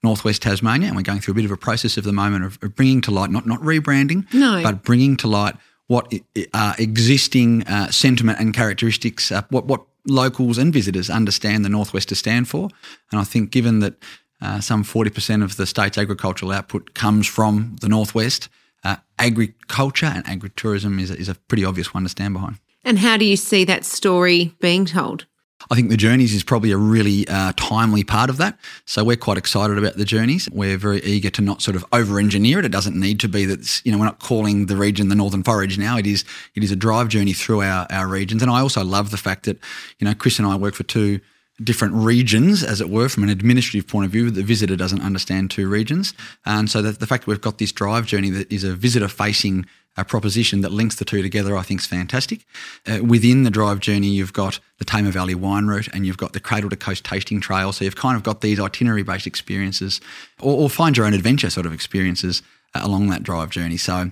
northwest 0.08 0.42
Tasmania, 0.42 0.88
and 0.88 0.96
we're 0.96 1.12
going 1.12 1.22
through 1.22 1.34
a 1.34 1.40
bit 1.42 1.46
of 1.46 1.52
a 1.52 1.58
process 1.58 1.98
at 1.98 2.04
the 2.04 2.14
moment 2.14 2.46
of, 2.46 2.58
of 2.62 2.76
bringing 2.76 3.02
to 3.02 3.12
light, 3.12 3.30
not 3.30 3.46
not 3.46 3.62
rebranding, 3.62 4.22
no. 4.34 4.64
but 4.64 4.84
bringing 4.84 5.18
to 5.18 5.28
light 5.28 5.56
what 5.88 6.14
are 6.54 6.76
existing 6.78 7.64
uh, 7.68 7.90
sentiment 7.92 8.40
and 8.40 8.54
characteristics, 8.54 9.32
uh, 9.32 9.42
what 9.50 9.66
what 9.66 9.82
locals 10.06 10.58
and 10.58 10.74
visitors 10.74 11.10
understand 11.10 11.66
the 11.66 11.70
northwest 11.70 12.10
to 12.10 12.16
stand 12.16 12.48
for. 12.48 12.70
And 13.12 13.20
I 13.20 13.26
think, 13.26 13.52
given 13.52 13.80
that 13.80 13.94
uh, 14.42 14.60
some 14.62 14.84
forty 14.84 15.10
percent 15.10 15.44
of 15.44 15.56
the 15.56 15.66
state's 15.66 15.98
agricultural 15.98 16.52
output 16.52 16.94
comes 16.94 17.28
from 17.28 17.76
the 17.82 17.90
northwest, 17.90 18.50
uh, 18.84 18.98
agriculture 19.18 20.12
and 20.16 20.24
agritourism 20.26 21.00
is 21.02 21.12
is 21.12 21.30
a 21.30 21.36
pretty 21.36 21.66
obvious 21.66 21.94
one 21.94 22.04
to 22.04 22.10
stand 22.10 22.34
behind. 22.34 22.56
And 22.84 23.00
how 23.00 23.18
do 23.18 23.26
you 23.26 23.36
see 23.36 23.66
that 23.66 23.84
story 23.84 24.54
being 24.62 24.86
told? 24.86 25.26
I 25.70 25.76
think 25.76 25.90
the 25.90 25.98
journeys 25.98 26.34
is 26.34 26.44
probably 26.44 26.72
a 26.72 26.78
really 26.78 27.28
uh, 27.28 27.52
timely 27.58 28.04
part 28.04 28.30
of 28.30 28.38
that. 28.38 28.58
So 28.86 29.04
we're 29.04 29.18
quite 29.18 29.38
excited 29.38 29.78
about 29.78 29.98
the 29.98 30.06
journeys. 30.06 30.48
We're 30.52 30.78
very 30.78 31.02
eager 31.04 31.30
to 31.32 31.42
not 31.42 31.62
sort 31.62 31.76
of 31.76 31.84
over 31.92 32.20
engineer 32.20 32.60
it. 32.60 32.66
It 32.66 32.72
doesn't 32.72 32.96
need 32.96 33.20
to 33.22 33.28
be 33.28 33.46
that, 33.46 33.82
you 33.84 33.92
know, 33.92 33.98
we're 33.98 34.06
not 34.06 34.20
calling 34.20 34.68
the 34.68 34.78
region 34.78 35.10
the 35.10 35.16
Northern 35.16 35.44
Forage 35.44 35.78
now. 35.78 35.98
It 35.98 36.08
is, 36.08 36.24
it 36.56 36.64
is 36.64 36.72
a 36.72 36.76
drive 36.76 37.10
journey 37.10 37.34
through 37.34 37.64
our, 37.64 37.88
our 37.90 38.08
regions. 38.08 38.42
And 38.42 38.52
I 38.52 38.60
also 38.60 38.84
love 38.84 39.12
the 39.12 39.18
fact 39.18 39.46
that, 39.46 39.58
you 40.00 40.06
know, 40.06 40.14
Chris 40.14 40.40
and 40.40 40.48
I 40.48 40.56
work 40.56 40.76
for 40.76 40.84
two 40.84 41.20
different 41.64 41.94
regions, 41.96 42.64
as 42.64 42.82
it 42.82 42.90
were, 42.90 43.10
from 43.10 43.24
an 43.24 43.30
administrative 43.30 43.88
point 43.88 44.06
of 44.06 44.12
view. 44.12 44.30
The 44.30 44.44
visitor 44.44 44.76
doesn't 44.76 45.02
understand 45.02 45.52
two 45.52 45.68
regions. 45.68 46.14
And 46.46 46.70
so 46.70 46.82
the 46.82 47.08
fact 47.08 47.26
that 47.26 47.32
we've 47.32 47.42
got 47.42 47.58
this 47.58 47.72
drive 47.72 48.06
journey 48.06 48.30
that 48.32 48.52
is 48.52 48.64
a 48.64 48.76
visitor 48.76 49.08
facing 49.08 49.66
a 49.98 50.06
proposition 50.06 50.62
that 50.62 50.72
links 50.72 50.96
the 50.96 51.06
two 51.06 51.24
together, 51.24 51.58
I 51.58 51.64
think 51.64 51.82
is 51.82 51.88
fantastic. 51.88 52.46
Uh, 52.86 53.00
within 53.04 53.44
the 53.44 53.50
drive 53.50 53.80
journey, 53.80 54.10
you've 54.10 54.34
got 54.34 54.60
the 54.78 54.86
Tamar 54.86 55.12
Valley 55.12 55.34
wine 55.34 55.66
route 55.66 55.88
and 55.92 56.06
you've 56.06 56.18
got 56.18 56.34
the 56.34 56.40
Cradle 56.40 56.70
to 56.70 56.76
Coast 56.76 57.04
tasting 57.04 57.42
trail. 57.42 57.72
So 57.72 57.84
you've 57.84 57.96
kind 57.96 58.16
of 58.16 58.22
got 58.22 58.42
these 58.42 58.60
itinerary 58.60 59.02
based 59.02 59.26
experiences 59.26 60.00
or, 60.40 60.56
or, 60.56 60.70
find 60.70 60.96
your 60.96 61.08
own 61.08 61.16
adventure 61.16 61.50
sort 61.50 61.66
of 61.66 61.74
experiences 61.74 62.44
uh, 62.76 62.82
along 62.84 63.10
that 63.10 63.24
drive 63.24 63.50
journey. 63.50 63.78
So 63.78 64.12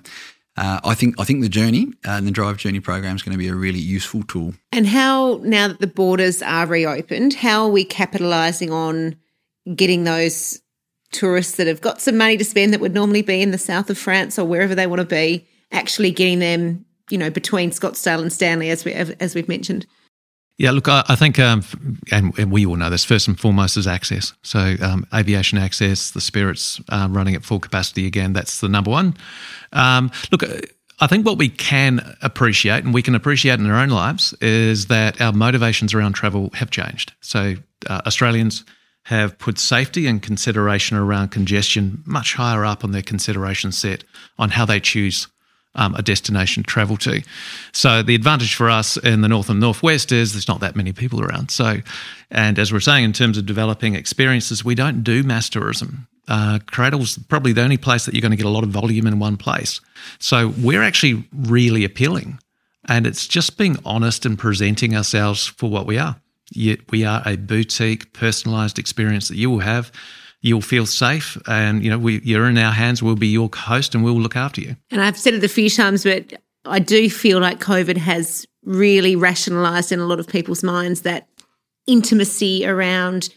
uh, 0.56 0.80
I 0.84 0.94
think 0.94 1.20
I 1.20 1.24
think 1.24 1.42
the 1.42 1.48
journey 1.48 1.88
uh, 2.06 2.12
and 2.12 2.26
the 2.26 2.30
drive 2.30 2.56
journey 2.56 2.80
program 2.80 3.16
is 3.16 3.22
going 3.22 3.32
to 3.32 3.38
be 3.38 3.48
a 3.48 3.54
really 3.54 3.78
useful 3.78 4.22
tool. 4.22 4.54
And 4.72 4.86
how 4.86 5.40
now 5.42 5.68
that 5.68 5.80
the 5.80 5.86
borders 5.86 6.42
are 6.42 6.66
reopened, 6.66 7.34
how 7.34 7.64
are 7.64 7.70
we 7.70 7.84
capitalising 7.84 8.72
on 8.72 9.16
getting 9.74 10.04
those 10.04 10.60
tourists 11.12 11.56
that 11.56 11.66
have 11.66 11.80
got 11.80 12.00
some 12.00 12.16
money 12.16 12.36
to 12.36 12.44
spend 12.44 12.72
that 12.72 12.80
would 12.80 12.94
normally 12.94 13.22
be 13.22 13.42
in 13.42 13.50
the 13.50 13.58
south 13.58 13.90
of 13.90 13.98
France 13.98 14.38
or 14.38 14.44
wherever 14.44 14.74
they 14.74 14.86
want 14.86 15.00
to 15.00 15.06
be 15.06 15.46
actually 15.72 16.10
getting 16.10 16.38
them, 16.38 16.84
you 17.10 17.18
know, 17.18 17.30
between 17.30 17.70
Scottsdale 17.70 18.20
and 18.20 18.32
Stanley, 18.32 18.70
as 18.70 18.84
we 18.84 18.92
as 18.92 19.34
we've 19.34 19.48
mentioned. 19.48 19.86
Yeah, 20.58 20.70
look, 20.70 20.88
I, 20.88 21.04
I 21.06 21.16
think, 21.16 21.38
um, 21.38 21.62
and, 22.10 22.36
and, 22.38 22.50
we 22.50 22.64
all 22.64 22.76
know 22.76 22.88
this. 22.88 23.04
First 23.04 23.28
and 23.28 23.38
foremost 23.38 23.76
is 23.76 23.86
access. 23.86 24.32
So, 24.42 24.76
um, 24.80 25.06
aviation 25.14 25.58
access, 25.58 26.12
the 26.12 26.20
Spirit's 26.20 26.80
uh, 26.88 27.08
running 27.10 27.34
at 27.34 27.44
full 27.44 27.60
capacity 27.60 28.06
again. 28.06 28.32
That's 28.32 28.60
the 28.60 28.68
number 28.68 28.90
one. 28.90 29.16
Um, 29.74 30.10
look, 30.32 30.42
uh, 30.42 30.60
I 30.98 31.08
think 31.08 31.26
what 31.26 31.36
we 31.36 31.50
can 31.50 32.16
appreciate, 32.22 32.84
and 32.84 32.94
we 32.94 33.02
can 33.02 33.14
appreciate 33.14 33.60
in 33.60 33.66
our 33.66 33.76
own 33.76 33.90
lives, 33.90 34.32
is 34.40 34.86
that 34.86 35.20
our 35.20 35.32
motivations 35.32 35.92
around 35.92 36.14
travel 36.14 36.48
have 36.54 36.70
changed. 36.70 37.12
So, 37.20 37.56
uh, 37.86 38.00
Australians 38.06 38.64
have 39.04 39.38
put 39.38 39.58
safety 39.58 40.06
and 40.06 40.22
consideration 40.22 40.96
around 40.96 41.28
congestion 41.28 42.02
much 42.06 42.34
higher 42.34 42.64
up 42.64 42.82
on 42.82 42.92
their 42.92 43.02
consideration 43.02 43.72
set 43.72 44.04
on 44.38 44.50
how 44.50 44.64
they 44.64 44.80
choose 44.80 45.28
um, 45.76 45.94
a 45.94 46.02
destination 46.02 46.62
to 46.62 46.66
travel 46.66 46.96
to. 46.98 47.22
So 47.72 48.02
the 48.02 48.14
advantage 48.14 48.54
for 48.54 48.68
us 48.68 48.96
in 48.96 49.20
the 49.20 49.28
north 49.28 49.48
and 49.48 49.60
northwest 49.60 50.10
is 50.12 50.32
there's 50.32 50.48
not 50.48 50.60
that 50.60 50.74
many 50.74 50.92
people 50.92 51.22
around. 51.22 51.50
So, 51.50 51.78
and 52.30 52.58
as 52.58 52.72
we're 52.72 52.80
saying, 52.80 53.04
in 53.04 53.12
terms 53.12 53.38
of 53.38 53.46
developing 53.46 53.94
experiences, 53.94 54.64
we 54.64 54.74
don't 54.74 55.02
do 55.02 55.22
mass 55.22 55.48
tourism. 55.48 56.08
Uh, 56.28 56.58
Cradle's 56.66 57.18
probably 57.28 57.52
the 57.52 57.62
only 57.62 57.76
place 57.76 58.04
that 58.04 58.14
you're 58.14 58.22
going 58.22 58.32
to 58.32 58.36
get 58.36 58.46
a 58.46 58.50
lot 58.50 58.64
of 58.64 58.70
volume 58.70 59.06
in 59.06 59.20
one 59.20 59.36
place. 59.36 59.80
So 60.18 60.52
we're 60.58 60.82
actually 60.82 61.24
really 61.32 61.84
appealing, 61.84 62.40
and 62.88 63.06
it's 63.06 63.28
just 63.28 63.56
being 63.56 63.76
honest 63.84 64.26
and 64.26 64.36
presenting 64.36 64.96
ourselves 64.96 65.46
for 65.46 65.70
what 65.70 65.86
we 65.86 65.98
are. 65.98 66.16
We 66.90 67.04
are 67.04 67.22
a 67.24 67.36
boutique, 67.36 68.12
personalised 68.12 68.78
experience 68.78 69.28
that 69.28 69.36
you 69.36 69.50
will 69.50 69.60
have 69.60 69.92
you'll 70.46 70.60
feel 70.60 70.86
safe 70.86 71.36
and 71.48 71.84
you 71.84 71.90
know 71.90 71.98
we, 71.98 72.20
you're 72.20 72.48
in 72.48 72.56
our 72.56 72.72
hands. 72.72 73.02
We'll 73.02 73.16
be 73.16 73.26
your 73.26 73.50
host 73.52 73.94
and 73.94 74.04
we'll 74.04 74.20
look 74.20 74.36
after 74.36 74.60
you. 74.60 74.76
And 74.90 75.00
i've 75.02 75.18
said 75.18 75.34
it 75.34 75.44
a 75.44 75.48
few 75.48 75.68
times 75.68 76.04
but 76.04 76.34
i 76.64 76.78
do 76.78 77.10
feel 77.10 77.40
like 77.40 77.60
covid 77.60 77.96
has 77.96 78.46
really 78.64 79.16
rationalized 79.16 79.92
in 79.92 80.00
a 80.00 80.06
lot 80.06 80.20
of 80.20 80.26
people's 80.26 80.62
minds 80.62 81.02
that 81.02 81.28
intimacy 81.86 82.66
around 82.66 83.28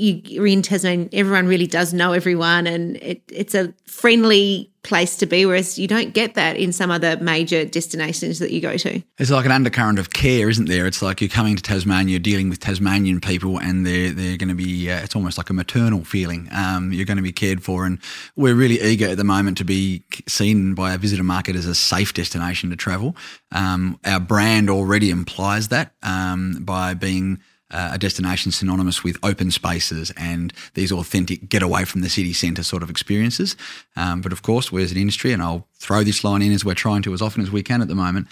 you, 0.00 0.42
are 0.42 0.46
in 0.46 0.62
Tasmania, 0.62 1.08
everyone 1.12 1.46
really 1.46 1.66
does 1.66 1.92
know 1.92 2.12
everyone, 2.12 2.66
and 2.66 2.96
it, 2.96 3.22
it's 3.28 3.54
a 3.54 3.72
friendly 3.84 4.70
place 4.82 5.16
to 5.16 5.26
be. 5.26 5.44
Whereas 5.44 5.78
you 5.78 5.86
don't 5.86 6.14
get 6.14 6.34
that 6.34 6.56
in 6.56 6.72
some 6.72 6.90
other 6.90 7.18
major 7.18 7.66
destinations 7.66 8.38
that 8.38 8.50
you 8.50 8.62
go 8.62 8.78
to. 8.78 9.02
It's 9.18 9.30
like 9.30 9.44
an 9.44 9.52
undercurrent 9.52 9.98
of 9.98 10.10
care, 10.10 10.48
isn't 10.48 10.68
there? 10.68 10.86
It's 10.86 11.02
like 11.02 11.20
you're 11.20 11.28
coming 11.28 11.54
to 11.56 11.62
Tasmania, 11.62 12.12
you're 12.12 12.18
dealing 12.18 12.48
with 12.48 12.60
Tasmanian 12.60 13.20
people, 13.20 13.58
and 13.58 13.86
they're 13.86 14.10
they're 14.10 14.38
going 14.38 14.48
to 14.48 14.54
be. 14.54 14.90
Uh, 14.90 15.00
it's 15.02 15.14
almost 15.14 15.36
like 15.36 15.50
a 15.50 15.54
maternal 15.54 16.04
feeling. 16.04 16.48
Um, 16.52 16.92
you're 16.92 17.04
going 17.04 17.18
to 17.18 17.22
be 17.22 17.32
cared 17.32 17.62
for, 17.62 17.84
and 17.84 17.98
we're 18.36 18.54
really 18.54 18.80
eager 18.80 19.08
at 19.08 19.18
the 19.18 19.24
moment 19.24 19.58
to 19.58 19.64
be 19.64 20.02
seen 20.26 20.74
by 20.74 20.92
our 20.92 20.98
visitor 20.98 21.22
market 21.24 21.56
as 21.56 21.66
a 21.66 21.74
safe 21.74 22.14
destination 22.14 22.70
to 22.70 22.76
travel. 22.76 23.16
Um, 23.52 23.98
our 24.04 24.20
brand 24.20 24.70
already 24.70 25.10
implies 25.10 25.68
that 25.68 25.92
um, 26.02 26.58
by 26.60 26.94
being 26.94 27.40
uh, 27.70 27.90
a 27.92 27.98
destination 27.98 28.52
synonymous 28.52 29.04
with 29.04 29.16
open 29.22 29.50
spaces 29.50 30.12
and 30.16 30.52
these 30.74 30.92
authentic 30.92 31.48
get 31.48 31.62
away 31.62 31.84
from 31.84 32.00
the 32.00 32.08
city 32.08 32.32
centre 32.32 32.62
sort 32.62 32.82
of 32.82 32.90
experiences. 32.90 33.56
Um, 33.96 34.20
but 34.20 34.32
of 34.32 34.42
course, 34.42 34.72
we 34.72 34.82
as 34.82 34.92
an 34.92 34.98
industry, 34.98 35.32
and 35.32 35.42
I'll 35.42 35.66
throw 35.74 36.02
this 36.02 36.24
line 36.24 36.42
in 36.42 36.52
as 36.52 36.64
we're 36.64 36.74
trying 36.74 37.02
to 37.02 37.12
as 37.12 37.22
often 37.22 37.42
as 37.42 37.50
we 37.50 37.62
can 37.62 37.82
at 37.82 37.88
the 37.88 37.94
moment, 37.94 38.28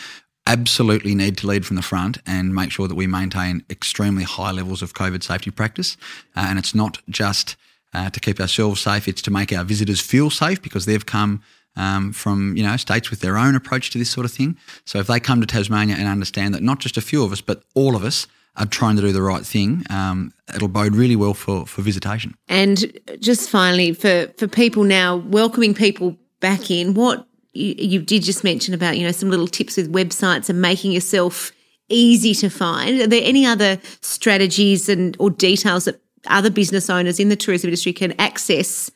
absolutely 0.46 1.14
need 1.14 1.37
to 1.37 1.46
lead 1.46 1.66
from 1.66 1.77
the 1.77 1.83
front 1.83 2.18
and 2.27 2.55
make 2.55 2.70
sure 2.70 2.88
that 2.88 2.94
we 2.94 3.07
maintain 3.07 3.62
extremely 3.68 4.24
high 4.24 4.51
levels 4.51 4.81
of 4.81 4.94
COVID 4.94 5.22
safety 5.22 5.51
practice. 5.51 5.96
Uh, 6.35 6.46
and 6.48 6.59
it's 6.59 6.74
not 6.74 6.98
just 7.11 7.57
uh, 7.92 8.09
to 8.11 8.20
keep 8.20 8.40
ourselves 8.40 8.81
safe, 8.81 9.07
it's 9.07 9.22
to 9.22 9.31
make 9.31 9.53
our 9.53 9.64
visitors 9.64 10.01
feel 10.01 10.31
safe 10.31 10.61
because 10.62 10.87
they've 10.87 11.07
come 11.07 11.42
um, 11.77 12.12
from 12.12 12.57
you 12.57 12.62
know 12.62 12.77
states 12.77 13.11
with 13.11 13.20
their 13.20 13.38
own 13.38 13.55
approach 13.55 13.90
to 13.90 13.98
this 13.98 14.11
sort 14.11 14.24
of 14.24 14.33
thing. 14.33 14.57
So 14.85 14.98
if 14.98 15.07
they 15.07 15.20
come 15.20 15.40
to 15.40 15.46
Tasmania 15.46 15.96
and 15.96 16.09
understand 16.09 16.55
that 16.55 16.62
not 16.62 16.81
just 16.81 16.96
a 16.96 17.01
few 17.01 17.22
of 17.24 17.31
us, 17.31 17.40
but 17.40 17.62
all 17.74 17.94
of 17.94 18.03
us 18.03 18.27
are 18.56 18.66
trying 18.66 18.96
to 18.96 19.02
do 19.02 19.12
the 19.12 19.22
right 19.22 19.44
thing, 19.44 19.84
um, 19.90 20.32
it'll 20.54 20.68
bode 20.68 20.94
really 20.94 21.16
well 21.16 21.34
for, 21.34 21.66
for 21.66 21.82
visitation. 21.82 22.34
And 22.48 22.98
just 23.20 23.48
finally, 23.50 23.92
for, 23.92 24.28
for 24.37 24.48
people 24.48 24.84
now, 24.84 25.16
welcoming 25.16 25.74
people 25.74 26.16
back 26.40 26.70
in, 26.70 26.94
what 26.94 27.26
you, 27.52 27.74
you 27.78 28.02
did 28.02 28.22
just 28.22 28.44
mention 28.44 28.74
about, 28.74 28.96
you 28.96 29.04
know, 29.04 29.12
some 29.12 29.30
little 29.30 29.46
tips 29.46 29.76
with 29.76 29.92
websites 29.92 30.48
and 30.48 30.61
making 30.61 30.92
yourself 30.92 31.52
easy 31.88 32.34
to 32.34 32.48
find. 32.48 33.00
Are 33.00 33.06
there 33.06 33.22
any 33.24 33.46
other 33.46 33.80
strategies 34.00 34.88
and 34.88 35.16
or 35.18 35.30
details 35.30 35.84
that 35.84 36.00
other 36.26 36.50
business 36.50 36.90
owners 36.90 37.20
in 37.20 37.28
the 37.28 37.37
tourism 37.37 37.68
industry 37.68 37.92
can 37.92 38.12
access 38.20 38.90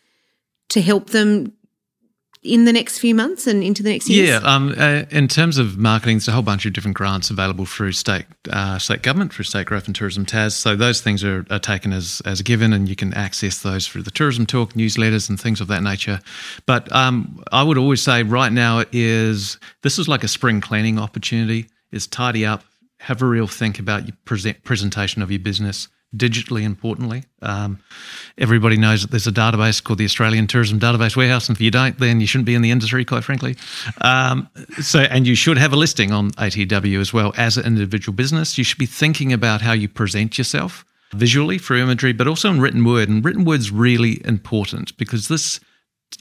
to 0.68 0.80
help 0.80 1.10
them 1.10 1.52
in 2.42 2.64
the 2.64 2.72
next 2.72 2.98
few 2.98 3.14
months 3.14 3.46
and 3.46 3.62
into 3.62 3.82
the 3.82 3.90
next 3.90 4.08
year? 4.08 4.26
Yeah, 4.26 4.40
um, 4.42 4.74
uh, 4.76 5.04
in 5.10 5.28
terms 5.28 5.58
of 5.58 5.78
marketing, 5.78 6.16
there's 6.16 6.28
a 6.28 6.32
whole 6.32 6.42
bunch 6.42 6.66
of 6.66 6.72
different 6.72 6.96
grants 6.96 7.30
available 7.30 7.66
through 7.66 7.92
state 7.92 8.26
uh, 8.50 8.78
state 8.78 9.02
government, 9.02 9.32
through 9.32 9.44
State 9.44 9.66
Growth 9.66 9.86
and 9.86 9.94
Tourism 9.94 10.26
TAS. 10.26 10.56
So 10.56 10.74
those 10.74 11.00
things 11.00 11.22
are, 11.22 11.46
are, 11.50 11.58
taken 11.58 11.92
as, 11.92 12.20
as 12.24 12.40
a 12.40 12.42
given, 12.42 12.72
and 12.72 12.88
you 12.88 12.96
can 12.96 13.14
access 13.14 13.62
those 13.62 13.86
through 13.86 14.02
the 14.02 14.10
Tourism 14.10 14.46
Talk 14.46 14.72
newsletters 14.74 15.28
and 15.28 15.40
things 15.40 15.60
of 15.60 15.68
that 15.68 15.82
nature. 15.82 16.20
But 16.66 16.92
um, 16.92 17.42
I 17.52 17.62
would 17.62 17.78
always 17.78 18.02
say 18.02 18.22
right 18.22 18.52
now 18.52 18.80
it 18.80 18.88
is 18.92 19.58
this 19.82 19.98
is 19.98 20.08
like 20.08 20.24
a 20.24 20.28
spring 20.28 20.60
cleaning 20.60 20.98
opportunity. 20.98 21.68
Is 21.92 22.06
tidy 22.06 22.46
up, 22.46 22.64
have 23.00 23.20
a 23.20 23.26
real 23.26 23.46
think 23.46 23.78
about 23.78 24.06
your 24.06 24.16
present, 24.24 24.64
presentation 24.64 25.20
of 25.22 25.30
your 25.30 25.40
business 25.40 25.88
digitally 26.16 26.62
importantly. 26.62 27.24
Um, 27.40 27.78
everybody 28.36 28.76
knows 28.76 29.02
that 29.02 29.10
there's 29.10 29.26
a 29.26 29.32
database 29.32 29.82
called 29.82 29.98
the 29.98 30.04
Australian 30.04 30.46
Tourism 30.46 30.78
Database 30.78 31.16
Warehouse, 31.16 31.48
and 31.48 31.56
if 31.56 31.60
you 31.60 31.70
don't, 31.70 31.98
then 31.98 32.20
you 32.20 32.26
shouldn't 32.26 32.46
be 32.46 32.54
in 32.54 32.62
the 32.62 32.70
industry, 32.70 33.04
quite 33.04 33.24
frankly. 33.24 33.56
Um, 34.00 34.48
so, 34.80 35.00
and 35.00 35.26
you 35.26 35.34
should 35.34 35.58
have 35.58 35.72
a 35.72 35.76
listing 35.76 36.12
on 36.12 36.30
ATW 36.32 37.00
as 37.00 37.12
well 37.12 37.32
as 37.36 37.56
an 37.56 37.66
individual 37.66 38.14
business. 38.14 38.58
You 38.58 38.64
should 38.64 38.78
be 38.78 38.86
thinking 38.86 39.32
about 39.32 39.60
how 39.62 39.72
you 39.72 39.88
present 39.88 40.38
yourself 40.38 40.84
visually 41.12 41.58
through 41.58 41.82
imagery, 41.82 42.12
but 42.12 42.26
also 42.26 42.50
in 42.50 42.60
written 42.60 42.84
word. 42.84 43.08
And 43.08 43.24
written 43.24 43.44
word's 43.44 43.70
really 43.70 44.20
important 44.26 44.96
because 44.96 45.28
this 45.28 45.60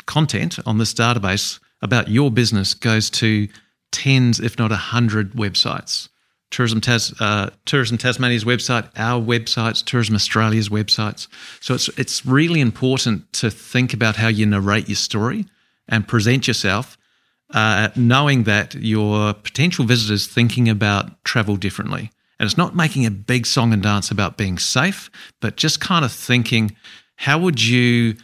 content 0.06 0.60
on 0.66 0.78
this 0.78 0.94
database 0.94 1.60
about 1.82 2.08
your 2.08 2.32
business 2.32 2.74
goes 2.74 3.10
to 3.10 3.48
tens, 3.92 4.40
if 4.40 4.58
not 4.58 4.72
a 4.72 4.78
hundred 4.78 5.34
websites. 5.34 6.10
Tourism, 6.52 6.82
Tas, 6.82 7.14
uh, 7.20 7.50
Tourism 7.66 7.98
Tasmania's 7.98 8.44
website, 8.44 8.90
our 8.98 9.22
websites, 9.22 9.84
Tourism 9.84 10.16
Australia's 10.16 10.70
websites. 10.70 11.28
So 11.62 11.74
it's 11.74 11.88
it's 11.98 12.26
really 12.26 12.60
important 12.60 13.32
to 13.34 13.50
think 13.50 13.94
about 13.94 14.18
how 14.18 14.28
you 14.28 14.46
narrate 14.46 14.88
your 14.88 14.98
story 14.98 15.46
and 15.88 16.08
present 16.08 16.48
yourself, 16.48 16.98
uh, 17.54 17.90
knowing 17.96 18.44
that 18.44 18.76
your 18.76 19.34
potential 19.34 19.86
visitors 19.86 20.28
thinking 20.28 20.70
about 20.70 21.24
travel 21.24 21.56
differently. 21.56 22.12
And 22.40 22.48
it's 22.48 22.58
not 22.58 22.76
making 22.76 23.06
a 23.06 23.12
big 23.12 23.46
song 23.46 23.72
and 23.72 23.84
dance 23.84 24.10
about 24.10 24.38
being 24.38 24.58
safe, 24.58 25.10
but 25.42 25.58
just 25.58 25.80
kind 25.80 26.04
of 26.04 26.12
thinking, 26.12 26.76
how 27.16 27.38
would 27.38 27.64
you 27.64 28.16